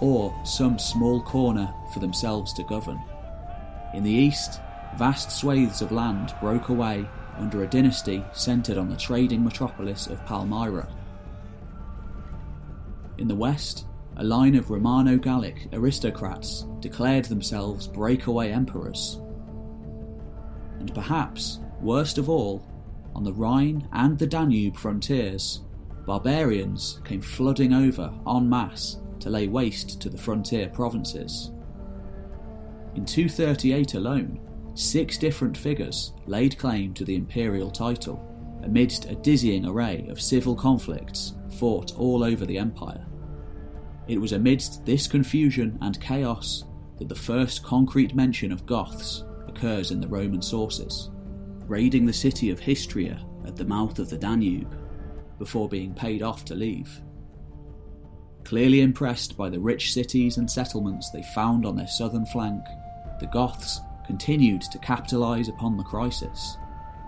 or 0.00 0.34
some 0.44 0.78
small 0.78 1.22
corner 1.22 1.72
for 1.92 2.00
themselves 2.00 2.52
to 2.52 2.62
govern. 2.64 3.00
In 3.94 4.02
the 4.04 4.10
east, 4.10 4.60
vast 4.98 5.30
swathes 5.30 5.82
of 5.82 5.92
land 5.92 6.34
broke 6.40 6.68
away 6.68 7.08
under 7.38 7.62
a 7.62 7.66
dynasty 7.66 8.24
centred 8.32 8.78
on 8.78 8.88
the 8.88 8.96
trading 8.96 9.44
metropolis 9.44 10.06
of 10.06 10.24
Palmyra, 10.24 10.88
In 13.18 13.28
the 13.28 13.34
west, 13.34 13.86
a 14.16 14.24
line 14.24 14.54
of 14.54 14.70
Romano 14.70 15.16
Gallic 15.16 15.68
aristocrats 15.72 16.66
declared 16.80 17.26
themselves 17.26 17.86
breakaway 17.86 18.50
emperors. 18.50 19.20
And 20.78 20.94
perhaps, 20.94 21.60
worst 21.80 22.18
of 22.18 22.28
all, 22.28 22.62
on 23.16 23.24
the 23.24 23.32
Rhine 23.32 23.88
and 23.92 24.18
the 24.18 24.26
Danube 24.26 24.76
frontiers, 24.76 25.62
barbarians 26.06 27.00
came 27.02 27.22
flooding 27.22 27.72
over 27.72 28.12
en 28.28 28.46
masse 28.46 28.98
to 29.20 29.30
lay 29.30 29.48
waste 29.48 30.02
to 30.02 30.10
the 30.10 30.18
frontier 30.18 30.68
provinces. 30.68 31.50
In 32.94 33.06
238 33.06 33.94
alone, 33.94 34.38
six 34.74 35.16
different 35.16 35.56
figures 35.56 36.12
laid 36.26 36.58
claim 36.58 36.92
to 36.92 37.06
the 37.06 37.14
imperial 37.14 37.70
title 37.70 38.22
amidst 38.62 39.06
a 39.06 39.14
dizzying 39.14 39.64
array 39.64 40.06
of 40.10 40.20
civil 40.20 40.54
conflicts 40.54 41.34
fought 41.58 41.96
all 41.96 42.22
over 42.22 42.44
the 42.44 42.58
empire. 42.58 43.06
It 44.08 44.20
was 44.20 44.32
amidst 44.32 44.84
this 44.84 45.06
confusion 45.06 45.78
and 45.80 45.98
chaos 46.02 46.64
that 46.98 47.08
the 47.08 47.14
first 47.14 47.62
concrete 47.64 48.14
mention 48.14 48.52
of 48.52 48.66
Goths 48.66 49.24
occurs 49.48 49.90
in 49.90 50.02
the 50.02 50.08
Roman 50.08 50.42
sources, 50.42 51.10
raiding 51.66 52.06
the 52.06 52.12
city 52.12 52.50
of 52.50 52.60
Histria 52.60 53.22
at 53.46 53.56
the 53.56 53.64
mouth 53.64 53.98
of 53.98 54.10
the 54.10 54.18
Danube 54.18 54.76
before 55.38 55.68
being 55.68 55.94
paid 55.94 56.22
off 56.22 56.44
to 56.46 56.54
leave. 56.54 57.00
Clearly 58.44 58.80
impressed 58.80 59.36
by 59.36 59.50
the 59.50 59.58
rich 59.58 59.92
cities 59.92 60.36
and 60.36 60.50
settlements 60.50 61.10
they 61.10 61.22
found 61.34 61.66
on 61.66 61.76
their 61.76 61.88
southern 61.88 62.26
flank, 62.26 62.62
the 63.20 63.26
Goths 63.26 63.80
continued 64.06 64.62
to 64.62 64.78
capitalise 64.78 65.48
upon 65.48 65.76
the 65.76 65.82
crisis, 65.82 66.56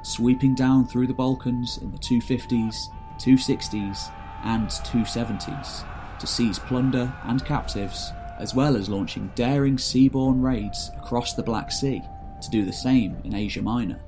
sweeping 0.03 0.55
down 0.55 0.87
through 0.87 1.07
the 1.07 1.15
Balkans 1.15 1.79
in 1.81 1.93
the 1.93 1.99
250s, 1.99 2.75
260s, 3.19 4.13
and 4.45 4.69
270s 4.69 5.85
to 6.19 6.27
seize 6.27 6.59
plunder 6.59 7.13
and 7.25 7.45
captives, 7.45 8.13
as 8.39 8.55
well 8.55 8.77
as 8.77 8.89
launching 8.89 9.31
daring 9.35 9.77
seaborne 9.77 10.43
raids 10.43 10.91
across 10.97 11.35
the 11.35 11.43
Black 11.43 11.71
Sea 11.71 12.03
to 12.43 12.51
do 12.51 12.65
the 12.65 12.73
same 12.73 13.17
in 13.25 13.35
Asia 13.35 13.63
Minor. 13.63 14.01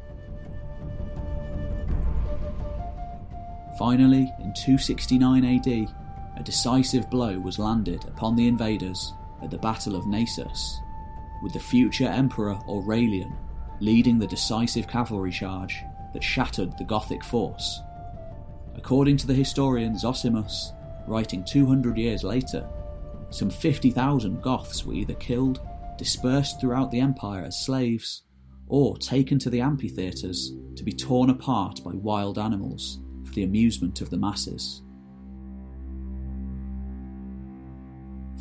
Finally, 3.80 4.30
in 4.40 4.52
269 4.52 5.42
AD, 5.42 5.66
a 6.36 6.42
decisive 6.44 7.08
blow 7.08 7.38
was 7.38 7.58
landed 7.58 8.04
upon 8.04 8.36
the 8.36 8.46
invaders 8.46 9.14
at 9.42 9.50
the 9.50 9.56
Battle 9.56 9.96
of 9.96 10.04
Naissus, 10.04 10.76
with 11.42 11.54
the 11.54 11.58
future 11.58 12.04
Emperor 12.04 12.58
Aurelian 12.68 13.34
leading 13.80 14.18
the 14.18 14.26
decisive 14.26 14.86
cavalry 14.86 15.30
charge 15.30 15.82
that 16.12 16.22
shattered 16.22 16.76
the 16.76 16.84
Gothic 16.84 17.24
force. 17.24 17.80
According 18.74 19.16
to 19.16 19.26
the 19.26 19.32
historian 19.32 19.96
Zosimus, 19.96 20.74
writing 21.08 21.42
200 21.42 21.96
years 21.96 22.22
later, 22.22 22.68
some 23.30 23.48
50,000 23.48 24.42
Goths 24.42 24.84
were 24.84 24.92
either 24.92 25.14
killed, 25.14 25.66
dispersed 25.96 26.60
throughout 26.60 26.90
the 26.90 27.00
empire 27.00 27.44
as 27.44 27.64
slaves, 27.64 28.24
or 28.68 28.98
taken 28.98 29.38
to 29.38 29.48
the 29.48 29.62
amphitheatres 29.62 30.52
to 30.76 30.84
be 30.84 30.92
torn 30.92 31.30
apart 31.30 31.82
by 31.82 31.92
wild 31.94 32.38
animals 32.38 33.00
for 33.30 33.36
the 33.36 33.44
amusement 33.44 34.00
of 34.00 34.10
the 34.10 34.16
masses. 34.16 34.82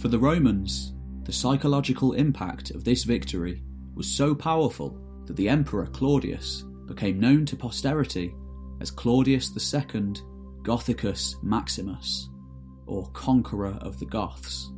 For 0.01 0.07
the 0.07 0.17
Romans, 0.17 0.93
the 1.25 1.31
psychological 1.31 2.13
impact 2.13 2.71
of 2.71 2.83
this 2.83 3.03
victory 3.03 3.61
was 3.93 4.09
so 4.09 4.33
powerful 4.33 4.99
that 5.27 5.35
the 5.35 5.47
Emperor 5.47 5.85
Claudius 5.85 6.63
became 6.87 7.19
known 7.19 7.45
to 7.45 7.55
posterity 7.55 8.33
as 8.81 8.89
Claudius 8.89 9.51
II 9.55 10.13
Gothicus 10.63 11.35
Maximus, 11.43 12.29
or 12.87 13.11
Conqueror 13.11 13.77
of 13.81 13.99
the 13.99 14.07
Goths. 14.07 14.71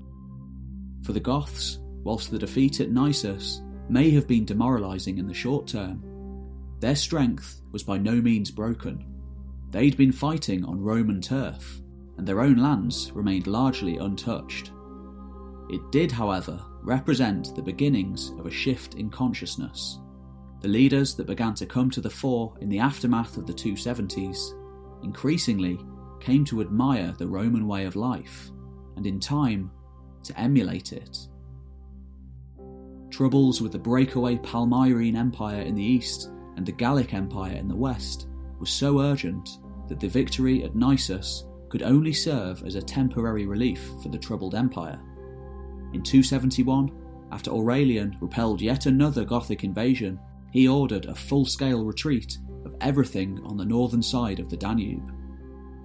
For 1.03 1.13
the 1.13 1.19
Goths, 1.21 1.79
whilst 2.03 2.31
the 2.31 2.39
defeat 2.39 2.81
at 2.81 2.91
Naissus 2.91 3.61
may 3.89 4.09
have 4.09 4.27
been 4.27 4.43
demoralising 4.43 5.19
in 5.19 5.27
the 5.27 5.33
short 5.33 5.67
term, 5.67 6.03
their 6.81 6.95
strength 6.95 7.61
was 7.71 7.83
by 7.83 7.97
no 7.97 8.15
means 8.15 8.51
broken. 8.51 9.10
They'd 9.71 9.95
been 9.95 10.11
fighting 10.11 10.65
on 10.65 10.81
Roman 10.81 11.21
turf, 11.21 11.81
and 12.17 12.27
their 12.27 12.41
own 12.41 12.57
lands 12.57 13.09
remained 13.13 13.47
largely 13.47 13.97
untouched. 13.97 14.71
It 15.69 15.81
did, 15.93 16.11
however, 16.11 16.59
represent 16.81 17.55
the 17.55 17.61
beginnings 17.61 18.31
of 18.37 18.45
a 18.45 18.51
shift 18.51 18.95
in 18.95 19.09
consciousness. 19.09 19.99
The 20.59 20.67
leaders 20.67 21.15
that 21.15 21.25
began 21.25 21.53
to 21.55 21.65
come 21.65 21.89
to 21.91 22.01
the 22.01 22.09
fore 22.09 22.53
in 22.59 22.67
the 22.67 22.79
aftermath 22.79 23.37
of 23.37 23.47
the 23.47 23.53
270s 23.53 24.53
increasingly 25.03 25.79
came 26.19 26.43
to 26.45 26.59
admire 26.59 27.15
the 27.17 27.27
Roman 27.27 27.65
way 27.65 27.85
of 27.85 27.95
life, 27.95 28.51
and 28.97 29.07
in 29.07 29.21
time, 29.21 29.71
to 30.23 30.37
emulate 30.37 30.91
it. 30.91 31.17
Troubles 33.09 33.61
with 33.61 33.71
the 33.71 33.79
breakaway 33.79 34.35
Palmyrene 34.35 35.15
Empire 35.15 35.61
in 35.61 35.75
the 35.75 35.83
east 35.83 36.29
and 36.57 36.65
the 36.65 36.73
Gallic 36.73 37.13
Empire 37.13 37.55
in 37.55 37.69
the 37.69 37.75
west 37.75 38.27
were 38.59 38.67
so 38.67 38.99
urgent 38.99 39.57
that 39.91 39.99
the 39.99 40.07
victory 40.07 40.63
at 40.63 40.73
Naissus 40.73 41.43
could 41.69 41.83
only 41.83 42.13
serve 42.13 42.63
as 42.63 42.75
a 42.75 42.81
temporary 42.81 43.45
relief 43.45 43.91
for 44.01 44.09
the 44.09 44.17
troubled 44.17 44.55
empire. 44.55 44.99
In 45.93 46.01
271, 46.01 46.91
after 47.31 47.51
Aurelian 47.51 48.17
repelled 48.21 48.61
yet 48.61 48.85
another 48.85 49.25
Gothic 49.25 49.63
invasion, 49.63 50.17
he 50.51 50.67
ordered 50.67 51.05
a 51.05 51.13
full 51.13 51.45
scale 51.45 51.83
retreat 51.83 52.37
of 52.65 52.75
everything 52.79 53.39
on 53.43 53.57
the 53.57 53.65
northern 53.65 54.01
side 54.01 54.39
of 54.39 54.49
the 54.49 54.57
Danube 54.57 55.11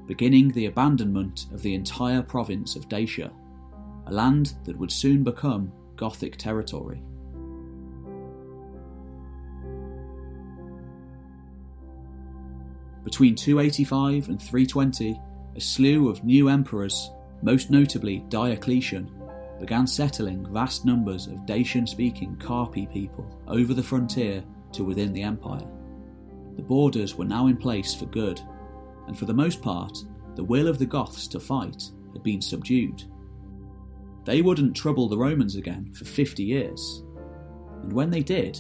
beginning 0.07 0.51
the 0.51 0.67
abandonment 0.67 1.47
of 1.53 1.63
the 1.63 1.75
entire 1.75 2.23
province 2.23 2.77
of 2.77 2.89
Dacia, 2.89 3.31
a 4.07 4.13
land 4.13 4.55
that 4.65 4.79
would 4.79 4.93
soon 4.93 5.25
become 5.25 5.73
Gothic 5.97 6.37
territory. 6.37 7.03
Between 13.07 13.37
285 13.37 14.31
and 14.31 14.43
320, 14.43 15.21
a 15.55 15.61
slew 15.61 16.09
of 16.09 16.25
new 16.25 16.49
emperors, 16.49 17.13
most 17.41 17.71
notably 17.71 18.25
Diocletian, 18.31 19.09
began 19.61 19.87
settling 19.87 20.53
vast 20.53 20.85
numbers 20.85 21.29
of 21.29 21.47
Dacian 21.47 21.87
speaking 21.87 22.35
Carpi 22.35 22.93
people 22.93 23.41
over 23.47 23.75
the 23.75 23.83
frontier 23.83 24.43
to 24.73 24.83
within 24.83 25.13
the 25.13 25.23
empire. 25.23 25.69
The 26.57 26.63
borders 26.63 27.15
were 27.15 27.25
now 27.25 27.47
in 27.47 27.57
place 27.57 27.95
for 27.95 28.07
good 28.07 28.41
and 29.07 29.17
for 29.17 29.27
the 29.27 29.33
most 29.33 29.63
part, 29.63 29.97
the 30.35 30.43
will 30.43 30.67
of 30.67 30.81
the 30.81 30.85
Goths 30.85 31.29
to 31.29 31.39
fight 31.39 31.91
had 32.13 32.25
been 32.25 32.43
subdued. 32.43 33.05
They 34.25 34.43
wouldn't 34.43 34.75
trouble 34.75 35.09
the 35.09 35.17
Romans 35.17 35.55
again 35.55 35.93
for 35.95 36.05
50 36.05 36.43
years, 36.43 37.05
and 37.85 37.93
when 37.93 38.11
they 38.11 38.25
did, 38.25 38.59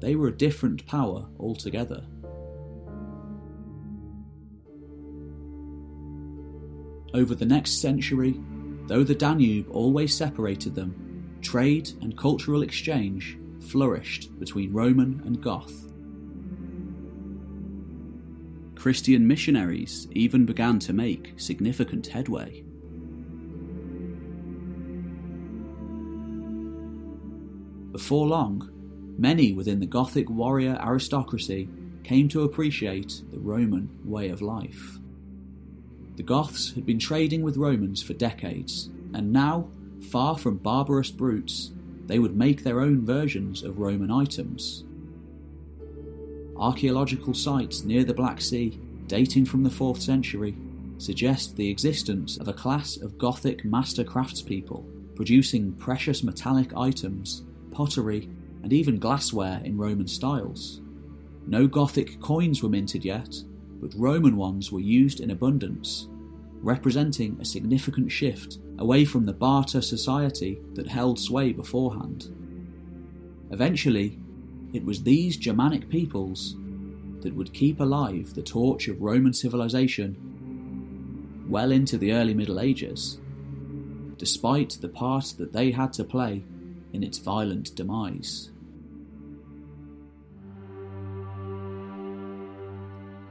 they 0.00 0.16
were 0.16 0.28
a 0.28 0.36
different 0.36 0.84
power 0.84 1.26
altogether. 1.40 2.04
Over 7.14 7.36
the 7.36 7.46
next 7.46 7.80
century, 7.80 8.40
though 8.88 9.04
the 9.04 9.14
Danube 9.14 9.70
always 9.70 10.12
separated 10.14 10.74
them, 10.74 11.38
trade 11.40 11.92
and 12.02 12.18
cultural 12.18 12.62
exchange 12.62 13.38
flourished 13.60 14.36
between 14.40 14.72
Roman 14.72 15.22
and 15.24 15.40
Goth. 15.40 15.92
Christian 18.74 19.28
missionaries 19.28 20.08
even 20.10 20.44
began 20.44 20.80
to 20.80 20.92
make 20.92 21.34
significant 21.36 22.08
headway. 22.08 22.64
Before 27.92 28.26
long, 28.26 28.68
many 29.16 29.52
within 29.52 29.78
the 29.78 29.86
Gothic 29.86 30.28
warrior 30.28 30.76
aristocracy 30.84 31.68
came 32.02 32.28
to 32.30 32.42
appreciate 32.42 33.22
the 33.30 33.38
Roman 33.38 33.88
way 34.04 34.30
of 34.30 34.42
life. 34.42 34.98
The 36.16 36.22
Goths 36.22 36.72
had 36.74 36.86
been 36.86 36.98
trading 36.98 37.42
with 37.42 37.56
Romans 37.56 38.02
for 38.02 38.14
decades, 38.14 38.88
and 39.12 39.32
now, 39.32 39.68
far 40.10 40.36
from 40.38 40.58
barbarous 40.58 41.10
brutes, 41.10 41.72
they 42.06 42.18
would 42.18 42.36
make 42.36 42.62
their 42.62 42.80
own 42.80 43.04
versions 43.04 43.62
of 43.62 43.78
Roman 43.78 44.10
items. 44.10 44.84
Archaeological 46.56 47.34
sites 47.34 47.82
near 47.82 48.04
the 48.04 48.14
Black 48.14 48.40
Sea, 48.40 48.78
dating 49.06 49.46
from 49.46 49.64
the 49.64 49.70
4th 49.70 50.00
century, 50.00 50.56
suggest 50.98 51.56
the 51.56 51.68
existence 51.68 52.36
of 52.36 52.46
a 52.46 52.52
class 52.52 52.96
of 52.96 53.18
Gothic 53.18 53.64
master 53.64 54.04
craftspeople 54.04 54.84
producing 55.14 55.72
precious 55.74 56.22
metallic 56.22 56.76
items, 56.76 57.42
pottery, 57.70 58.28
and 58.62 58.72
even 58.72 58.98
glassware 58.98 59.60
in 59.64 59.76
Roman 59.76 60.08
styles. 60.08 60.80
No 61.46 61.66
Gothic 61.66 62.20
coins 62.20 62.62
were 62.62 62.68
minted 62.68 63.04
yet, 63.04 63.34
but 63.84 63.92
Roman 64.00 64.38
ones 64.38 64.72
were 64.72 64.80
used 64.80 65.20
in 65.20 65.30
abundance, 65.30 66.08
representing 66.62 67.36
a 67.38 67.44
significant 67.44 68.10
shift 68.10 68.56
away 68.78 69.04
from 69.04 69.26
the 69.26 69.32
barter 69.34 69.82
society 69.82 70.62
that 70.72 70.88
held 70.88 71.18
sway 71.18 71.52
beforehand. 71.52 72.34
Eventually, 73.50 74.18
it 74.72 74.82
was 74.82 75.02
these 75.02 75.36
Germanic 75.36 75.90
peoples 75.90 76.56
that 77.20 77.34
would 77.34 77.52
keep 77.52 77.78
alive 77.78 78.32
the 78.32 78.42
torch 78.42 78.88
of 78.88 79.02
Roman 79.02 79.34
civilization 79.34 80.16
well 81.46 81.70
into 81.70 81.98
the 81.98 82.14
early 82.14 82.32
Middle 82.32 82.60
Ages 82.60 83.20
despite 84.16 84.78
the 84.80 84.88
part 84.88 85.34
that 85.36 85.52
they 85.52 85.72
had 85.72 85.92
to 85.92 86.04
play 86.04 86.42
in 86.94 87.02
its 87.02 87.18
violent 87.18 87.74
demise. 87.74 88.50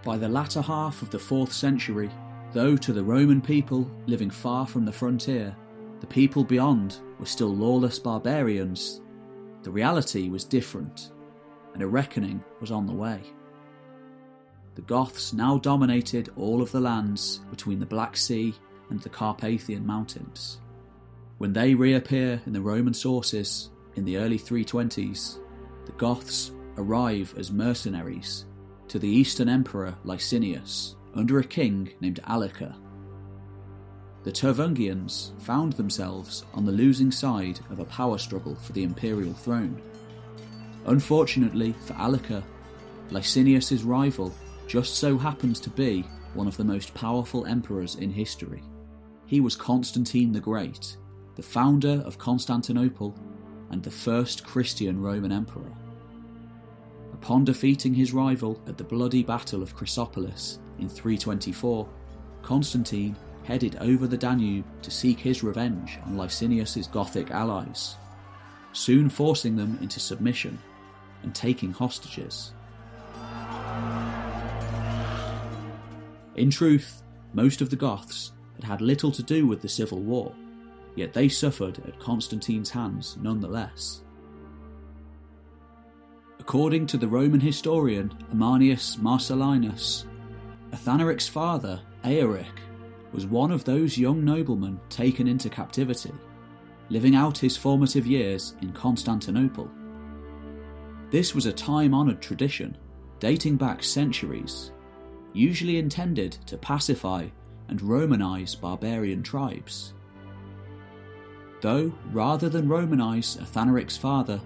By 0.04 0.18
the 0.18 0.28
latter 0.28 0.62
half 0.62 1.02
of 1.02 1.12
the 1.12 1.18
4th 1.18 1.54
century, 1.54 2.10
though 2.52 2.76
to 2.76 2.92
the 2.92 3.04
Roman 3.04 3.42
people 3.42 3.90
living 4.06 4.30
far 4.30 4.68
from 4.68 4.84
the 4.84 4.92
frontier, 4.92 5.56
the 6.02 6.08
people 6.08 6.44
beyond 6.44 6.98
were 7.20 7.26
still 7.26 7.56
lawless 7.56 8.00
barbarians, 8.00 9.00
the 9.62 9.72
reality 9.72 10.28
was 10.28 10.44
different, 10.44 11.12
and 11.74 11.82
a 11.82 11.88
reckoning 11.88 12.44
was 12.60 12.70
on 12.70 12.86
the 12.86 12.94
way. 12.94 13.22
The 14.76 14.82
Goths 14.82 15.32
now 15.32 15.58
dominated 15.58 16.30
all 16.36 16.62
of 16.62 16.74
the 16.74 16.82
lands 16.82 17.40
between 17.50 17.80
the 17.80 17.86
Black 17.86 18.18
Sea 18.18 18.54
and 18.90 19.00
the 19.00 19.10
Carpathian 19.10 19.86
Mountains. 19.86 20.60
When 21.38 21.54
they 21.54 21.76
reappear 21.76 22.42
in 22.46 22.52
the 22.52 22.62
Roman 22.62 22.94
sources 22.94 23.70
in 23.96 24.04
the 24.04 24.18
early 24.18 24.38
320s, 24.38 25.40
the 25.86 25.92
Goths 25.94 26.52
arrive 26.76 27.34
as 27.38 27.52
mercenaries 27.52 28.46
to 28.94 29.00
the 29.00 29.10
Eastern 29.10 29.50
Emperor 29.50 29.96
Licinius 30.04 30.94
under 31.16 31.40
a 31.40 31.44
king 31.44 31.92
named 32.00 32.20
Allica. 32.28 32.78
The 34.24 34.32
Tervungians 34.32 35.32
found 35.42 35.74
themselves 35.74 36.46
on 36.54 36.64
the 36.64 36.72
losing 36.72 37.10
side 37.10 37.60
of 37.72 37.80
a 37.80 37.86
power 37.86 38.20
struggle 38.20 38.54
for 38.54 38.72
the 38.74 38.84
imperial 38.84 39.34
throne. 39.34 39.82
Unfortunately 40.86 41.74
for 41.88 41.94
Allica, 41.94 42.44
Licinius's 43.10 43.84
rival 43.84 44.32
just 44.68 44.94
so 44.98 45.18
happens 45.18 45.60
to 45.62 45.72
be 45.72 46.04
one 46.36 46.48
of 46.48 46.58
the 46.58 46.64
most 46.64 46.94
powerful 46.94 47.48
emperors 47.48 47.96
in 47.96 48.12
history. 48.12 48.62
He 49.26 49.42
was 49.42 49.56
Constantine 49.56 50.32
the 50.32 50.40
Great, 50.40 50.98
the 51.34 51.42
founder 51.42 52.04
of 52.06 52.20
Constantinople 52.20 53.18
and 53.72 53.82
the 53.82 53.90
first 53.90 54.44
Christian 54.46 55.02
Roman 55.02 55.32
emperor. 55.32 55.72
Upon 57.24 57.46
defeating 57.46 57.94
his 57.94 58.12
rival 58.12 58.62
at 58.68 58.78
the 58.78 58.84
bloody 58.84 59.24
Battle 59.24 59.64
of 59.64 59.74
Chrysopolis 59.74 60.60
in 60.78 60.90
324, 60.90 61.88
Constantine 62.42 63.16
headed 63.46 63.78
over 63.78 64.08
the 64.08 64.18
Danube 64.18 64.66
to 64.82 64.92
seek 64.92 65.20
his 65.20 65.42
revenge 65.42 65.98
on 66.06 66.18
Licinius's 66.18 66.86
Gothic 66.88 67.32
allies, 67.32 67.96
soon 68.74 69.08
forcing 69.08 69.56
them 69.56 69.78
into 69.82 70.02
submission 70.02 70.60
and 71.22 71.34
taking 71.34 71.72
hostages. 71.72 72.52
In 76.36 76.50
truth, 76.52 77.04
most 77.32 77.62
of 77.62 77.70
the 77.70 77.78
Goths 77.78 78.34
had 78.56 78.66
had 78.66 78.82
little 78.82 79.14
to 79.14 79.24
do 79.24 79.48
with 79.48 79.62
the 79.62 79.70
civil 79.70 80.02
war, 80.02 80.36
yet 80.98 81.14
they 81.14 81.30
suffered 81.30 81.82
at 81.88 82.02
Constantine's 82.02 82.72
hands 82.72 83.16
nonetheless. 83.22 84.02
According 86.46 86.88
to 86.88 86.98
the 86.98 87.08
Roman 87.08 87.40
historian 87.40 88.14
Ammianus 88.34 88.98
Marcellinus, 88.98 90.04
Athanaric's 90.74 91.30
father, 91.30 91.80
Eoric, 92.04 92.60
was 93.14 93.26
one 93.26 93.50
of 93.50 93.64
those 93.64 93.98
young 93.98 94.26
noblemen 94.26 94.78
taken 94.90 95.26
into 95.26 95.50
captivity, 95.50 96.12
living 96.90 97.16
out 97.16 97.38
his 97.38 97.56
formative 97.56 98.06
years 98.06 98.56
in 98.62 98.74
Constantinople. 98.74 99.72
This 101.12 101.34
was 101.34 101.46
a 101.46 101.54
time 101.54 101.94
honoured 101.94 102.22
tradition, 102.22 102.78
dating 103.22 103.56
back 103.56 103.82
centuries, 103.82 104.74
usually 105.32 105.78
intended 105.78 106.34
to 106.48 106.58
pacify 106.58 107.26
and 107.70 107.80
Romanize 107.80 108.60
barbarian 108.60 109.24
tribes. 109.24 109.94
Though, 111.62 111.94
rather 112.12 112.50
than 112.50 112.68
Romanize 112.68 113.38
Athanaric's 113.38 113.96
father, 113.96 114.42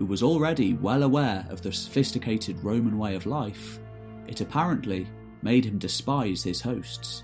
who 0.00 0.06
was 0.06 0.22
already 0.22 0.72
well 0.72 1.02
aware 1.02 1.46
of 1.50 1.60
the 1.60 1.70
sophisticated 1.70 2.64
Roman 2.64 2.96
way 2.96 3.14
of 3.14 3.26
life, 3.26 3.78
it 4.26 4.40
apparently 4.40 5.06
made 5.42 5.66
him 5.66 5.76
despise 5.76 6.42
his 6.42 6.62
hosts. 6.62 7.22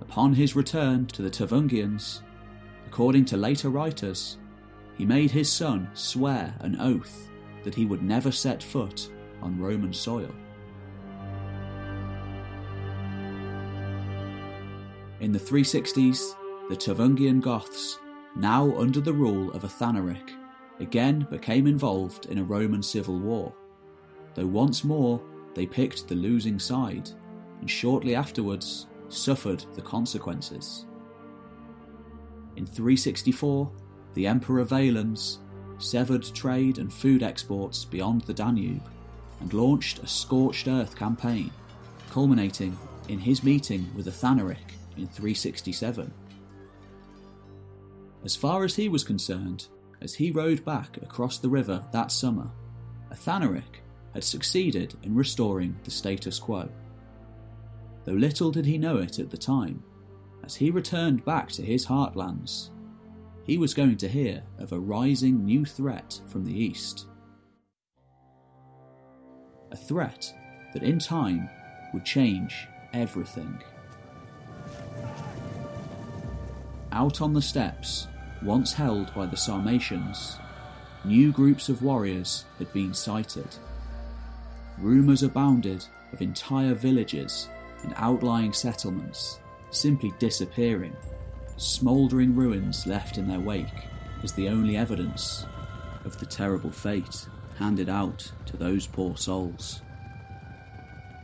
Upon 0.00 0.34
his 0.34 0.56
return 0.56 1.06
to 1.06 1.22
the 1.22 1.30
Tervungians, 1.30 2.22
according 2.84 3.26
to 3.26 3.36
later 3.36 3.70
writers, 3.70 4.38
he 4.98 5.06
made 5.06 5.30
his 5.30 5.52
son 5.52 5.88
swear 5.94 6.52
an 6.58 6.80
oath 6.80 7.30
that 7.62 7.76
he 7.76 7.86
would 7.86 8.02
never 8.02 8.32
set 8.32 8.60
foot 8.60 9.08
on 9.40 9.60
Roman 9.60 9.92
soil. 9.92 10.34
In 15.20 15.30
the 15.30 15.38
360s, 15.38 16.34
the 16.68 16.76
Tervungian 16.76 17.40
Goths, 17.40 18.00
now 18.34 18.76
under 18.76 19.00
the 19.00 19.12
rule 19.12 19.52
of 19.52 19.62
Athanaric, 19.62 20.39
again 20.80 21.26
became 21.30 21.66
involved 21.66 22.26
in 22.26 22.38
a 22.38 22.44
Roman 22.44 22.82
civil 22.82 23.18
war, 23.18 23.54
though 24.34 24.46
once 24.46 24.82
more 24.84 25.20
they 25.54 25.66
picked 25.66 26.08
the 26.08 26.14
losing 26.14 26.58
side 26.58 27.10
and 27.60 27.70
shortly 27.70 28.14
afterwards 28.14 28.86
suffered 29.08 29.64
the 29.74 29.82
consequences. 29.82 30.86
In 32.56 32.66
364, 32.66 33.70
the 34.14 34.26
Emperor 34.26 34.64
Valens 34.64 35.38
severed 35.78 36.24
trade 36.34 36.78
and 36.78 36.92
food 36.92 37.22
exports 37.22 37.84
beyond 37.84 38.22
the 38.22 38.34
Danube 38.34 38.82
and 39.40 39.52
launched 39.52 40.00
a 40.00 40.06
scorched 40.06 40.68
earth 40.68 40.96
campaign, 40.96 41.50
culminating 42.10 42.76
in 43.08 43.18
his 43.18 43.42
meeting 43.42 43.90
with 43.94 44.06
Athanaric 44.06 44.74
in 44.96 45.06
367. 45.06 46.12
As 48.24 48.36
far 48.36 48.64
as 48.64 48.76
he 48.76 48.88
was 48.88 49.02
concerned, 49.02 49.68
as 50.02 50.14
he 50.14 50.30
rowed 50.30 50.64
back 50.64 50.96
across 50.98 51.38
the 51.38 51.48
river 51.48 51.84
that 51.92 52.10
summer, 52.10 52.50
Athanaric 53.10 53.82
had 54.14 54.24
succeeded 54.24 54.94
in 55.02 55.14
restoring 55.14 55.76
the 55.84 55.90
status 55.90 56.38
quo. 56.38 56.68
Though 58.04 58.12
little 58.12 58.50
did 58.50 58.66
he 58.66 58.78
know 58.78 58.96
it 58.98 59.18
at 59.18 59.30
the 59.30 59.36
time, 59.36 59.82
as 60.44 60.56
he 60.56 60.70
returned 60.70 61.24
back 61.24 61.48
to 61.52 61.62
his 61.62 61.86
heartlands, 61.86 62.70
he 63.44 63.58
was 63.58 63.74
going 63.74 63.96
to 63.98 64.08
hear 64.08 64.42
of 64.58 64.72
a 64.72 64.80
rising 64.80 65.44
new 65.44 65.64
threat 65.64 66.20
from 66.26 66.44
the 66.44 66.52
east. 66.52 67.06
A 69.70 69.76
threat 69.76 70.32
that 70.72 70.82
in 70.82 70.98
time 70.98 71.48
would 71.92 72.04
change 72.04 72.66
everything. 72.92 73.62
Out 76.92 77.20
on 77.20 77.32
the 77.32 77.42
steppes, 77.42 78.08
once 78.42 78.72
held 78.72 79.14
by 79.14 79.26
the 79.26 79.36
Sarmatians, 79.36 80.38
new 81.04 81.30
groups 81.30 81.68
of 81.68 81.82
warriors 81.82 82.44
had 82.58 82.72
been 82.72 82.94
sighted. 82.94 83.48
Rumours 84.78 85.22
abounded 85.22 85.84
of 86.12 86.22
entire 86.22 86.74
villages 86.74 87.48
and 87.82 87.92
outlying 87.96 88.52
settlements 88.52 89.40
simply 89.70 90.12
disappearing, 90.18 90.96
smouldering 91.56 92.34
ruins 92.34 92.86
left 92.86 93.18
in 93.18 93.28
their 93.28 93.40
wake 93.40 93.88
as 94.22 94.32
the 94.32 94.48
only 94.48 94.76
evidence 94.76 95.46
of 96.04 96.18
the 96.18 96.26
terrible 96.26 96.70
fate 96.70 97.26
handed 97.58 97.88
out 97.88 98.32
to 98.46 98.56
those 98.56 98.86
poor 98.86 99.16
souls. 99.16 99.82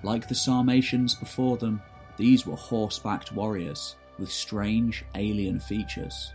Like 0.02 0.28
the 0.28 0.34
Sarmatians 0.34 1.14
before 1.14 1.56
them, 1.56 1.80
these 2.18 2.46
were 2.46 2.56
horse-backed 2.56 3.32
warriors 3.32 3.96
with 4.18 4.30
strange 4.30 5.04
alien 5.14 5.60
features 5.60 6.32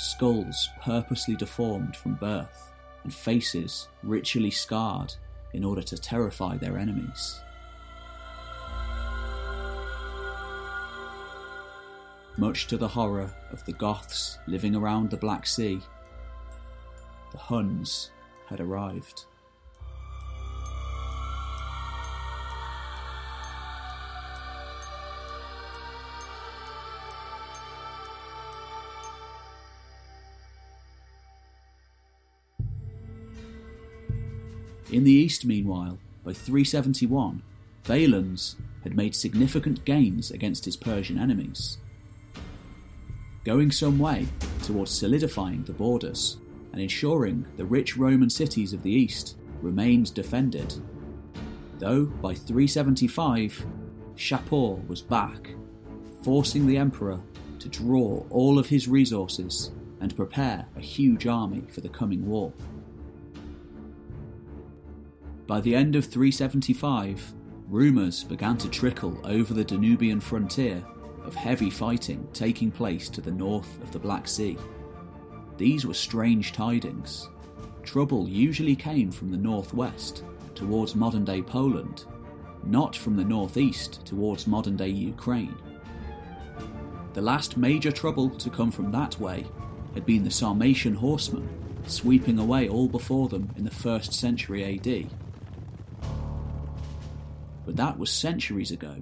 skulls 0.00 0.70
purposely 0.80 1.36
deformed 1.36 1.96
from 1.96 2.14
birth, 2.14 2.72
and 3.04 3.12
faces 3.12 3.88
ritually 4.02 4.50
scarred 4.50 5.14
in 5.52 5.64
order 5.64 5.82
to 5.82 5.98
terrify 5.98 6.56
their 6.56 6.78
enemies. 6.78 7.40
Much 12.36 12.66
to 12.68 12.76
the 12.76 12.88
horror 12.88 13.34
of 13.52 13.64
the 13.66 13.72
Goths 13.72 14.38
living 14.46 14.74
around 14.74 15.10
the 15.10 15.16
Black 15.16 15.46
Sea, 15.46 15.80
the 17.32 17.38
Huns 17.38 18.10
had 18.46 18.60
arrived. 18.60 19.24
In 34.92 35.04
the 35.04 35.12
east, 35.12 35.44
meanwhile, 35.44 35.98
by 36.24 36.32
371, 36.32 37.42
Valens 37.84 38.56
had 38.82 38.96
made 38.96 39.14
significant 39.14 39.84
gains 39.84 40.30
against 40.30 40.64
his 40.64 40.76
Persian 40.76 41.16
enemies, 41.16 41.78
going 43.44 43.70
some 43.70 43.98
way 43.98 44.26
towards 44.64 44.90
solidifying 44.90 45.62
the 45.62 45.72
borders 45.72 46.38
and 46.72 46.80
ensuring 46.80 47.46
the 47.56 47.64
rich 47.64 47.96
Roman 47.96 48.30
cities 48.30 48.72
of 48.72 48.82
the 48.82 48.90
east 48.90 49.36
remained 49.62 50.12
defended. 50.12 50.74
Though 51.78 52.06
by 52.06 52.34
375, 52.34 53.64
Shapur 54.16 54.86
was 54.88 55.02
back, 55.02 55.50
forcing 56.22 56.66
the 56.66 56.76
emperor 56.76 57.20
to 57.60 57.68
draw 57.68 58.24
all 58.30 58.58
of 58.58 58.68
his 58.68 58.88
resources 58.88 59.70
and 60.00 60.16
prepare 60.16 60.66
a 60.76 60.80
huge 60.80 61.26
army 61.26 61.62
for 61.70 61.80
the 61.80 61.88
coming 61.88 62.26
war. 62.26 62.52
By 65.50 65.60
the 65.60 65.74
end 65.74 65.96
of 65.96 66.04
375, 66.04 67.34
rumours 67.66 68.22
began 68.22 68.56
to 68.58 68.68
trickle 68.68 69.20
over 69.24 69.52
the 69.52 69.64
Danubian 69.64 70.22
frontier 70.22 70.80
of 71.24 71.34
heavy 71.34 71.70
fighting 71.70 72.28
taking 72.32 72.70
place 72.70 73.08
to 73.08 73.20
the 73.20 73.32
north 73.32 73.82
of 73.82 73.90
the 73.90 73.98
Black 73.98 74.28
Sea. 74.28 74.56
These 75.56 75.86
were 75.86 75.94
strange 75.94 76.52
tidings. 76.52 77.28
Trouble 77.82 78.28
usually 78.28 78.76
came 78.76 79.10
from 79.10 79.32
the 79.32 79.36
northwest, 79.36 80.22
towards 80.54 80.94
modern 80.94 81.24
day 81.24 81.42
Poland, 81.42 82.04
not 82.62 82.94
from 82.94 83.16
the 83.16 83.24
northeast 83.24 84.06
towards 84.06 84.46
modern 84.46 84.76
day 84.76 84.90
Ukraine. 84.90 85.56
The 87.14 87.22
last 87.22 87.56
major 87.56 87.90
trouble 87.90 88.30
to 88.30 88.50
come 88.50 88.70
from 88.70 88.92
that 88.92 89.18
way 89.18 89.46
had 89.94 90.06
been 90.06 90.22
the 90.22 90.30
Sarmatian 90.30 90.94
horsemen, 90.94 91.48
sweeping 91.88 92.38
away 92.38 92.68
all 92.68 92.86
before 92.86 93.28
them 93.28 93.50
in 93.56 93.64
the 93.64 93.70
1st 93.70 94.12
century 94.12 94.78
AD. 94.78 95.10
But 97.70 97.76
that 97.76 98.00
was 98.00 98.10
centuries 98.10 98.72
ago. 98.72 98.96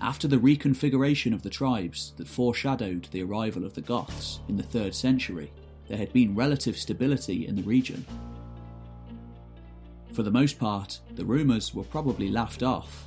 After 0.00 0.26
the 0.26 0.38
reconfiguration 0.38 1.34
of 1.34 1.42
the 1.42 1.50
tribes 1.50 2.14
that 2.16 2.26
foreshadowed 2.26 3.06
the 3.12 3.22
arrival 3.22 3.66
of 3.66 3.74
the 3.74 3.82
Goths 3.82 4.40
in 4.48 4.56
the 4.56 4.62
3rd 4.62 4.94
century, 4.94 5.52
there 5.86 5.98
had 5.98 6.10
been 6.14 6.34
relative 6.34 6.78
stability 6.78 7.46
in 7.46 7.54
the 7.54 7.62
region. 7.64 8.06
For 10.14 10.22
the 10.22 10.30
most 10.30 10.58
part, 10.58 11.00
the 11.16 11.26
rumours 11.26 11.74
were 11.74 11.84
probably 11.84 12.30
laughed 12.30 12.62
off, 12.62 13.04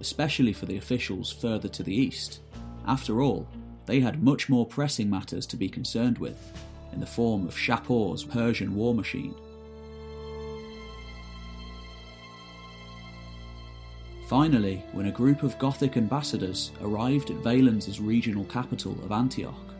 especially 0.00 0.52
for 0.52 0.66
the 0.66 0.76
officials 0.76 1.32
further 1.32 1.68
to 1.68 1.82
the 1.82 1.94
east. 1.94 2.40
After 2.86 3.22
all, 3.22 3.48
they 3.86 4.00
had 4.00 4.22
much 4.22 4.50
more 4.50 4.66
pressing 4.66 5.08
matters 5.08 5.46
to 5.46 5.56
be 5.56 5.70
concerned 5.70 6.18
with, 6.18 6.52
in 6.92 7.00
the 7.00 7.06
form 7.06 7.46
of 7.48 7.56
Shapur's 7.56 8.22
Persian 8.22 8.74
war 8.74 8.94
machine. 8.94 9.34
Finally, 14.30 14.80
when 14.92 15.06
a 15.06 15.10
group 15.10 15.42
of 15.42 15.58
Gothic 15.58 15.96
ambassadors 15.96 16.70
arrived 16.82 17.30
at 17.30 17.38
Valens's 17.38 18.00
regional 18.00 18.44
capital 18.44 18.92
of 19.02 19.10
Antioch, 19.10 19.74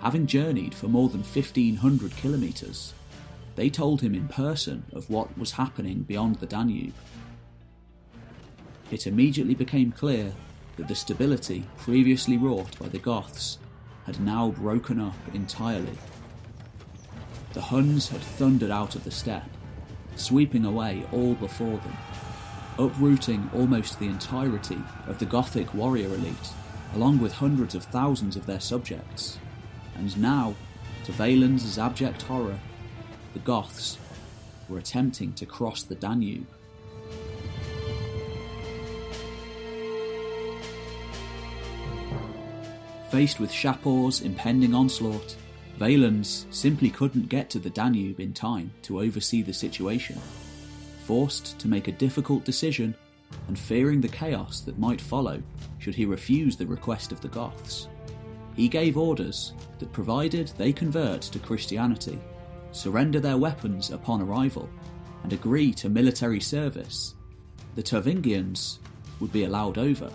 having 0.00 0.28
journeyed 0.28 0.76
for 0.76 0.86
more 0.86 1.08
than 1.08 1.22
1500 1.22 2.14
kilometres, 2.14 2.94
they 3.56 3.68
told 3.68 4.00
him 4.00 4.14
in 4.14 4.28
person 4.28 4.84
of 4.92 5.10
what 5.10 5.36
was 5.36 5.50
happening 5.50 6.02
beyond 6.02 6.36
the 6.36 6.46
Danube. 6.46 6.94
It 8.92 9.08
immediately 9.08 9.56
became 9.56 9.90
clear 9.90 10.34
that 10.76 10.86
the 10.86 10.94
stability 10.94 11.64
previously 11.78 12.36
wrought 12.36 12.78
by 12.78 12.86
the 12.86 13.00
Goths 13.00 13.58
had 14.06 14.20
now 14.20 14.50
broken 14.50 15.00
up 15.00 15.18
entirely. 15.34 15.98
The 17.54 17.62
Huns 17.62 18.08
had 18.10 18.20
thundered 18.20 18.70
out 18.70 18.94
of 18.94 19.02
the 19.02 19.10
steppe, 19.10 19.50
sweeping 20.14 20.64
away 20.64 21.02
all 21.10 21.34
before 21.34 21.78
them, 21.78 21.96
uprooting 22.80 23.50
almost 23.54 23.98
the 23.98 24.06
entirety 24.06 24.78
of 25.06 25.18
the 25.18 25.26
Gothic 25.26 25.74
warrior 25.74 26.08
elite, 26.08 26.50
along 26.94 27.18
with 27.18 27.34
hundreds 27.34 27.74
of 27.74 27.84
thousands 27.84 28.36
of 28.36 28.46
their 28.46 28.58
subjects. 28.58 29.38
And 29.96 30.16
now, 30.18 30.54
to 31.04 31.12
Valens's 31.12 31.78
abject 31.78 32.22
horror, 32.22 32.58
the 33.34 33.38
Goths 33.40 33.98
were 34.68 34.78
attempting 34.78 35.34
to 35.34 35.46
cross 35.46 35.82
the 35.82 35.94
Danube. 35.94 36.46
Faced 43.10 43.40
with 43.40 43.50
Shapur's 43.50 44.22
impending 44.22 44.72
onslaught, 44.72 45.36
Valens 45.78 46.46
simply 46.50 46.90
couldn't 46.90 47.28
get 47.28 47.50
to 47.50 47.58
the 47.58 47.70
Danube 47.70 48.20
in 48.20 48.32
time 48.32 48.70
to 48.82 49.00
oversee 49.00 49.42
the 49.42 49.52
situation. 49.52 50.18
Forced 51.10 51.58
to 51.58 51.66
make 51.66 51.88
a 51.88 51.98
difficult 52.06 52.44
decision, 52.44 52.94
and 53.48 53.58
fearing 53.58 54.00
the 54.00 54.06
chaos 54.06 54.60
that 54.60 54.78
might 54.78 55.00
follow 55.00 55.42
should 55.80 55.96
he 55.96 56.06
refuse 56.06 56.56
the 56.56 56.64
request 56.64 57.10
of 57.10 57.20
the 57.20 57.26
Goths, 57.26 57.88
he 58.54 58.68
gave 58.68 58.96
orders 58.96 59.52
that 59.80 59.92
provided 59.92 60.52
they 60.56 60.72
convert 60.72 61.22
to 61.22 61.40
Christianity, 61.40 62.16
surrender 62.70 63.18
their 63.18 63.38
weapons 63.38 63.90
upon 63.90 64.22
arrival, 64.22 64.70
and 65.24 65.32
agree 65.32 65.74
to 65.74 65.88
military 65.88 66.38
service, 66.38 67.16
the 67.74 67.82
Tervingians 67.82 68.78
would 69.18 69.32
be 69.32 69.42
allowed 69.42 69.78
over. 69.78 70.12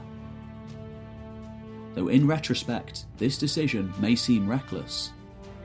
Though 1.93 2.08
in 2.08 2.25
retrospect, 2.25 3.05
this 3.17 3.38
decision 3.38 3.93
may 3.99 4.15
seem 4.15 4.47
reckless, 4.47 5.12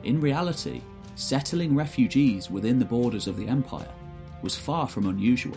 in 0.02 0.20
reality, 0.20 0.82
settling 1.14 1.76
refugees 1.76 2.50
within 2.50 2.80
the 2.80 2.84
borders 2.84 3.28
of 3.28 3.36
the 3.36 3.46
empire 3.46 3.94
was 4.42 4.56
far 4.56 4.88
from 4.88 5.06
unusual. 5.06 5.56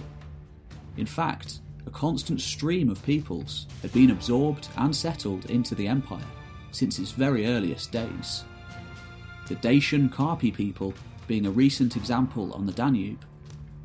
In 0.98 1.06
fact, 1.06 1.60
a 1.86 1.90
constant 1.90 2.42
stream 2.42 2.90
of 2.90 3.04
peoples 3.04 3.68
had 3.82 3.92
been 3.92 4.12
absorbed 4.12 4.68
and 4.78 4.96
settled 4.96 5.50
into 5.50 5.76
the 5.76 5.88
empire 5.88 6.26
since 6.72 7.00
its 7.00 7.12
very 7.12 7.46
earliest 7.48 7.92
days. 7.92 8.44
The 9.48 9.56
Dacian 9.56 10.10
Carpi 10.10 10.54
people 10.54 10.94
being 11.28 11.46
a 11.46 11.52
recent 11.52 11.96
example 11.96 12.54
on 12.54 12.66
the 12.66 12.72
Danube, 12.72 13.26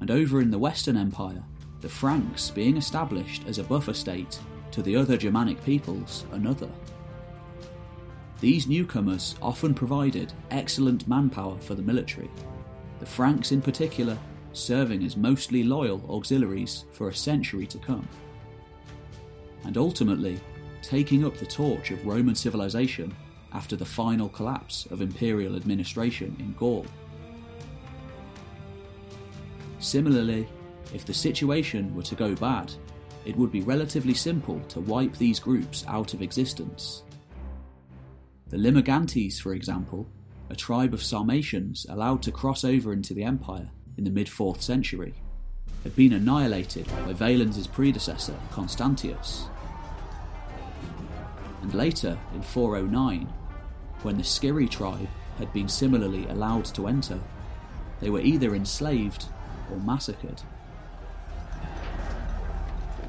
and 0.01 0.11
over 0.11 0.41
in 0.41 0.51
the 0.51 0.59
Western 0.59 0.97
Empire, 0.97 1.43
the 1.81 1.89
Franks 1.89 2.51
being 2.51 2.77
established 2.77 3.43
as 3.47 3.59
a 3.59 3.65
buffer 3.65 3.95
state 3.95 4.39
to 4.71 4.83
the 4.83 4.97
other 4.97 5.17
Germanic 5.17 5.63
peoples 5.65 6.25
another. 6.33 6.69
These 8.41 8.69
newcomers 8.69 9.35
often 9.43 9.75
provided 9.75 10.33
excellent 10.51 11.09
manpower 11.09 11.59
for 11.59 11.75
the 11.75 11.83
military, 11.83 12.31
the 13.01 13.07
Franks 13.07 13.53
in 13.53 13.61
particular 13.61 14.19
serving 14.53 15.05
as 15.05 15.17
mostly 15.17 15.63
loyal 15.63 16.03
auxiliaries 16.09 16.85
for 16.93 17.09
a 17.09 17.15
century 17.15 17.67
to 17.67 17.79
come. 17.79 18.09
And 19.65 19.77
ultimately, 19.77 20.41
taking 20.83 21.25
up 21.25 21.37
the 21.37 21.47
torch 21.47 21.91
of 21.91 22.07
Roman 22.07 22.35
civilization 22.35 23.15
after 23.53 23.77
the 23.77 23.85
final 23.85 24.29
collapse 24.29 24.87
of 24.87 25.01
imperial 25.01 25.57
administration 25.57 26.37
in 26.39 26.53
Gaul. 26.55 26.87
Similarly, 29.79 30.49
if 30.95 31.05
the 31.05 31.15
situation 31.15 31.95
were 31.95 32.03
to 32.03 32.15
go 32.15 32.35
bad, 32.35 32.73
it 33.25 33.37
would 33.37 33.53
be 33.53 33.61
relatively 33.61 34.15
simple 34.15 34.61
to 34.69 34.81
wipe 34.81 35.17
these 35.17 35.39
groups 35.39 35.85
out 35.87 36.15
of 36.15 36.23
existence. 36.23 37.03
The 38.49 38.57
Limigantes, 38.57 39.41
for 39.41 39.55
example, 39.55 40.09
a 40.51 40.57
tribe 40.57 40.95
of 40.95 41.03
Sarmatians 41.03 41.87
allowed 41.91 42.23
to 42.23 42.33
cross 42.33 42.65
over 42.65 42.93
into 42.93 43.13
the 43.13 43.25
empire 43.25 43.71
in 43.99 44.05
the 44.05 44.11
mid 44.11 44.29
4th 44.29 44.63
century, 44.63 45.13
had 45.83 45.95
been 45.95 46.13
annihilated 46.13 46.87
by 47.05 47.13
Valens's 47.13 47.67
predecessor, 47.67 48.35
Constantius. 48.53 49.47
And 51.63 51.75
later, 51.75 52.17
in 52.35 52.43
409, 52.43 53.27
when 54.03 54.17
the 54.17 54.23
Scyrri 54.23 54.71
tribe 54.71 55.09
had 55.37 55.53
been 55.53 55.69
similarly 55.69 56.27
allowed 56.29 56.67
to 56.67 56.87
enter, 56.87 57.21
they 58.01 58.11
were 58.11 58.21
either 58.21 58.55
enslaved 58.55 59.27
or 59.71 59.79
massacred. 59.79 60.41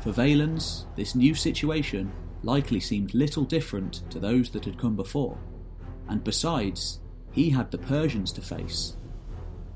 For 0.02 0.12
Valens, 0.12 0.86
this 0.95 1.13
new 1.13 1.36
situation 1.36 2.12
likely 2.41 2.80
seemed 2.80 3.13
little 3.13 3.43
different 3.43 4.10
to 4.10 4.19
those 4.19 4.49
that 4.52 4.65
had 4.65 4.80
come 4.80 4.95
before, 4.95 5.38
and 6.08 6.23
besides, 6.23 7.00
he 7.31 7.50
had 7.52 7.69
the 7.69 7.77
Persians 7.77 8.31
to 8.33 8.42
face. 8.42 8.96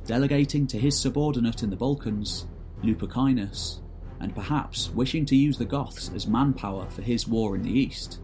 Delegating 0.05 0.67
to 0.67 0.77
his 0.77 0.99
subordinate 0.99 1.63
in 1.63 1.69
the 1.69 1.77
Balkans, 1.77 2.45
Lupicinus, 2.83 3.81
and 4.19 4.35
perhaps 4.35 4.89
wishing 4.89 5.25
to 5.25 5.35
use 5.35 5.57
the 5.57 5.65
Goths 5.65 6.11
as 6.13 6.27
manpower 6.27 6.89
for 6.89 7.01
his 7.01 7.27
war 7.27 7.55
in 7.55 7.61
the 7.61 7.71
east, 7.71 8.19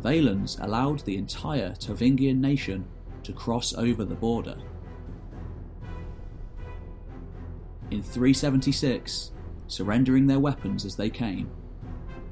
Valens 0.00 0.58
allowed 0.60 1.00
the 1.00 1.16
entire 1.16 1.70
Tervingian 1.70 2.40
nation 2.40 2.86
to 3.22 3.32
cross 3.32 3.74
over 3.74 4.04
the 4.04 4.14
border. 4.14 4.56
In 7.90 8.02
376, 8.02 9.32
surrendering 9.66 10.26
their 10.26 10.38
weapons 10.38 10.84
as 10.84 10.94
they 10.94 11.10
came. 11.10 11.50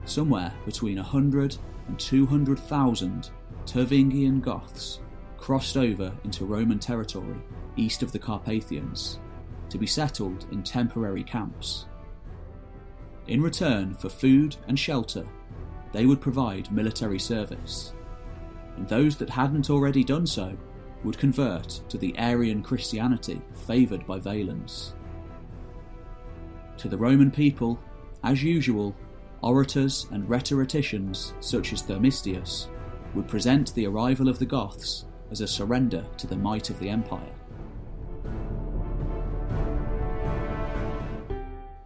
Somewhere 0.05 0.53
between 0.65 0.97
100 0.97 1.57
and 1.89 1.99
200,000 1.99 3.31
Tervingian 3.65 4.41
Goths 4.41 5.01
crossed 5.39 5.77
over 5.77 6.13
into 6.25 6.45
Roman 6.45 6.79
territory 6.79 7.37
east 7.77 8.03
of 8.03 8.13
the 8.13 8.19
Carpathians 8.19 9.19
to 9.69 9.79
be 9.79 9.87
settled 9.87 10.47
in 10.51 10.63
temporary 10.63 11.23
camps. 11.23 11.87
In 13.27 13.43
return 13.43 13.95
for 13.95 14.09
food 14.09 14.57
and 14.69 14.79
shelter, 14.79 15.27
they 15.93 16.07
would 16.07 16.21
provide 16.21 16.71
military 16.73 17.19
service, 17.19 17.93
and 18.77 18.89
those 18.89 19.17
that 19.17 19.31
hadn't 19.31 19.71
already 19.71 20.05
done 20.05 20.27
so 20.27 20.57
would 21.03 21.19
convert 21.19 21.81
to 21.89 21.99
the 21.99 22.17
Arian 22.19 22.63
Christianity 22.63 23.41
favoured 23.67 24.07
by 24.07 24.19
Valens. 24.19 24.95
To 26.79 26.89
the 26.89 26.99
Roman 26.99 27.31
people, 27.31 27.79
as 28.23 28.43
usual, 28.43 28.95
orators 29.43 30.07
and 30.11 30.29
rhetoricians 30.29 31.35
such 31.41 31.73
as 31.73 31.83
Themistius 31.83 32.69
would 33.15 33.29
present 33.29 33.75
the 33.75 33.87
arrival 33.87 34.29
of 34.29 34.39
the 34.39 34.47
Goths 34.47 35.07
as 35.31 35.41
a 35.41 35.49
surrender 35.49 36.05
to 36.19 36.27
the 36.27 36.37
might 36.37 36.71
of 36.71 36.79
the 36.79 36.89
empire. 36.89 37.33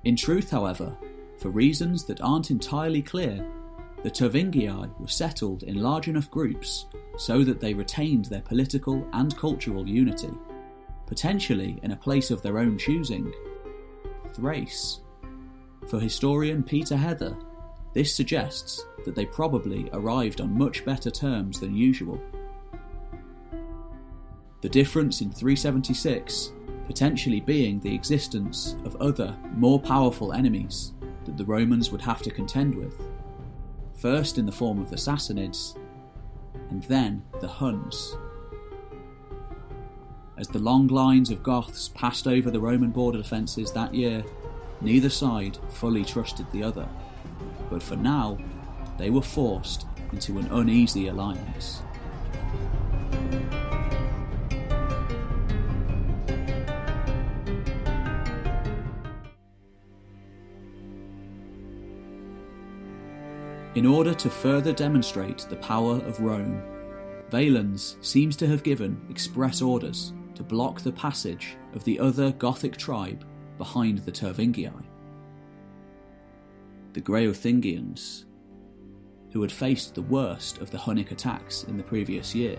In 0.04 0.16
truth, 0.16 0.50
however, 0.50 0.96
for 1.38 1.50
reasons 1.50 2.04
that 2.04 2.20
aren't 2.20 2.50
entirely 2.50 3.02
clear, 3.02 3.46
the 4.02 4.10
Tervingi 4.10 4.98
were 4.98 5.08
settled 5.08 5.62
in 5.62 5.82
large 5.82 6.08
enough 6.08 6.30
groups 6.30 6.86
so 7.18 7.44
that 7.44 7.60
they 7.60 7.74
retained 7.74 8.26
their 8.26 8.40
political 8.40 9.06
and 9.12 9.36
cultural 9.36 9.86
unity, 9.86 10.32
potentially 11.06 11.78
in 11.82 11.92
a 11.92 11.96
place 11.96 12.30
of 12.30 12.40
their 12.40 12.58
own 12.58 12.78
choosing 12.78 13.32
Thrace. 14.32 15.00
For 15.86 16.00
historian 16.00 16.62
Peter 16.62 16.96
Heather, 16.96 17.36
this 17.92 18.14
suggests 18.14 18.84
that 19.04 19.14
they 19.14 19.26
probably 19.26 19.90
arrived 19.92 20.40
on 20.40 20.56
much 20.56 20.84
better 20.84 21.10
terms 21.10 21.60
than 21.60 21.76
usual. 21.76 22.20
The 24.60 24.68
difference 24.68 25.20
in 25.20 25.30
376 25.30 26.52
potentially 26.86 27.40
being 27.40 27.78
the 27.78 27.94
existence 27.94 28.74
of 28.84 28.96
other, 28.96 29.36
more 29.54 29.78
powerful 29.78 30.32
enemies 30.32 30.92
that 31.24 31.36
the 31.36 31.44
Romans 31.44 31.92
would 31.92 32.00
have 32.00 32.20
to 32.22 32.32
contend 32.32 32.74
with 32.74 33.00
first 34.00 34.38
in 34.38 34.46
the 34.46 34.52
form 34.52 34.80
of 34.80 34.88
the 34.90 34.96
Sassanids, 34.96 35.76
and 36.70 36.82
then 36.84 37.22
the 37.40 37.48
Huns. 37.48 38.16
As 40.38 40.48
the 40.48 40.58
long 40.58 40.86
lines 40.86 41.30
of 41.30 41.42
Goths 41.42 41.90
passed 41.90 42.26
over 42.26 42.50
the 42.50 42.60
Roman 42.60 42.90
border 42.90 43.18
defences 43.18 43.72
that 43.72 43.94
year, 43.94 44.24
neither 44.80 45.10
side 45.10 45.58
fully 45.68 46.02
trusted 46.02 46.50
the 46.50 46.62
other, 46.62 46.88
but 47.68 47.82
for 47.82 47.96
now, 47.96 48.38
they 48.96 49.10
were 49.10 49.22
forced 49.22 49.86
into 50.12 50.38
an 50.38 50.46
uneasy 50.50 51.08
alliance. 51.08 51.82
In 63.76 63.86
order 63.86 64.12
to 64.14 64.28
further 64.28 64.72
demonstrate 64.72 65.46
the 65.48 65.56
power 65.56 65.96
of 65.98 66.18
Rome, 66.18 66.60
Valens 67.30 67.96
seems 68.00 68.34
to 68.36 68.48
have 68.48 68.64
given 68.64 69.00
express 69.08 69.62
orders 69.62 70.12
to 70.34 70.42
block 70.42 70.80
the 70.80 70.90
passage 70.90 71.56
of 71.72 71.84
the 71.84 72.00
other 72.00 72.32
Gothic 72.32 72.76
tribe 72.76 73.24
behind 73.58 73.98
the 73.98 74.10
Tervingi. 74.10 74.72
The 76.94 77.00
Greuthungians, 77.00 78.24
who 79.32 79.40
had 79.40 79.52
faced 79.52 79.94
the 79.94 80.02
worst 80.02 80.58
of 80.58 80.72
the 80.72 80.78
Hunnic 80.78 81.12
attacks 81.12 81.62
in 81.62 81.76
the 81.76 81.84
previous 81.84 82.34
year, 82.34 82.58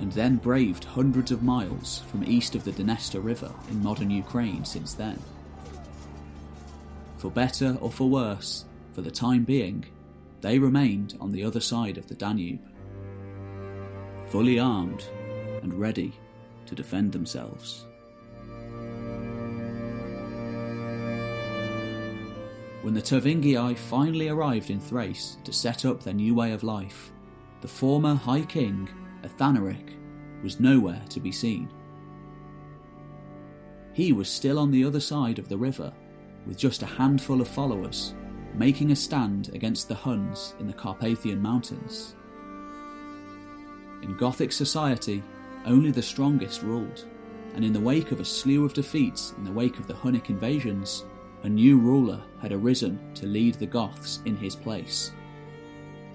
and 0.00 0.12
then 0.12 0.36
braved 0.36 0.84
hundreds 0.84 1.32
of 1.32 1.42
miles 1.42 2.02
from 2.10 2.22
east 2.24 2.54
of 2.54 2.64
the 2.64 2.72
Dniester 2.72 3.24
River 3.24 3.50
in 3.70 3.82
modern 3.82 4.10
Ukraine 4.10 4.66
since 4.66 4.92
then. 4.92 5.18
For 7.16 7.30
better 7.30 7.78
or 7.80 7.90
for 7.90 8.10
worse, 8.10 8.66
for 8.92 9.00
the 9.00 9.10
time 9.10 9.44
being, 9.44 9.86
they 10.40 10.58
remained 10.58 11.16
on 11.20 11.32
the 11.32 11.44
other 11.44 11.60
side 11.60 11.98
of 11.98 12.06
the 12.06 12.14
Danube, 12.14 12.60
fully 14.26 14.58
armed 14.58 15.04
and 15.62 15.74
ready 15.74 16.12
to 16.66 16.74
defend 16.74 17.12
themselves. 17.12 17.86
When 22.82 22.94
the 22.94 23.02
Tervingi 23.02 23.76
finally 23.76 24.28
arrived 24.28 24.70
in 24.70 24.80
Thrace 24.80 25.36
to 25.44 25.52
set 25.52 25.84
up 25.84 26.02
their 26.02 26.14
new 26.14 26.34
way 26.34 26.52
of 26.52 26.62
life, 26.62 27.10
the 27.60 27.68
former 27.68 28.14
High 28.14 28.42
King, 28.42 28.88
Athanaric, 29.24 29.96
was 30.42 30.60
nowhere 30.60 31.02
to 31.08 31.20
be 31.20 31.32
seen. 31.32 31.68
He 33.92 34.12
was 34.12 34.28
still 34.28 34.58
on 34.58 34.70
the 34.70 34.84
other 34.84 35.00
side 35.00 35.40
of 35.40 35.48
the 35.48 35.58
river, 35.58 35.92
with 36.46 36.56
just 36.56 36.82
a 36.82 36.86
handful 36.86 37.40
of 37.40 37.48
followers 37.48 38.14
making 38.54 38.90
a 38.90 38.96
stand 38.96 39.50
against 39.54 39.88
the 39.88 39.94
Huns 39.94 40.54
in 40.58 40.66
the 40.66 40.72
Carpathian 40.72 41.40
Mountains. 41.40 42.14
In 44.02 44.16
Gothic 44.16 44.52
society, 44.52 45.22
only 45.66 45.90
the 45.90 46.02
strongest 46.02 46.62
ruled, 46.62 47.04
and 47.54 47.64
in 47.64 47.72
the 47.72 47.80
wake 47.80 48.12
of 48.12 48.20
a 48.20 48.24
slew 48.24 48.64
of 48.64 48.74
defeats 48.74 49.34
in 49.36 49.44
the 49.44 49.52
wake 49.52 49.78
of 49.78 49.86
the 49.86 49.94
Hunnic 49.94 50.30
invasions, 50.30 51.04
a 51.42 51.48
new 51.48 51.78
ruler 51.78 52.20
had 52.40 52.52
arisen 52.52 52.98
to 53.14 53.26
lead 53.26 53.54
the 53.54 53.66
Goths 53.66 54.20
in 54.24 54.36
his 54.36 54.56
place. 54.56 55.12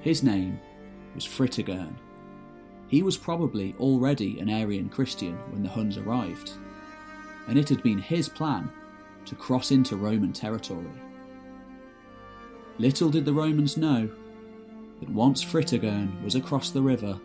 His 0.02 0.24
name 0.24 0.60
was 1.16 1.26
Fritigern. 1.26 1.96
He 2.88 3.04
was 3.04 3.18
probably 3.18 3.76
already 3.80 4.40
an 4.40 4.50
Arian 4.50 4.90
Christian 4.90 5.38
when 5.52 5.64
the 5.64 5.70
Huns 5.70 5.98
arrived, 5.98 6.52
and 7.48 7.58
it 7.58 7.70
had 7.70 7.82
been 7.84 8.00
his 8.00 8.28
plan 8.30 8.72
to 9.26 9.36
cross 9.36 9.72
into 9.72 9.96
Roman 9.96 10.34
territory. 10.34 10.92
Little 12.80 13.10
did 13.10 13.26
the 13.26 13.34
Romans 13.34 13.78
know 13.78 14.10
that 15.00 15.10
once 15.10 15.44
Fritigern 15.44 16.22
was 16.24 16.36
across 16.36 16.72
the 16.72 16.82
river, 16.82 17.20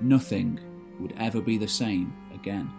nothing 0.00 0.60
would 1.00 1.14
ever 1.18 1.40
be 1.40 1.58
the 1.58 1.68
same 1.68 2.12
again. 2.32 2.70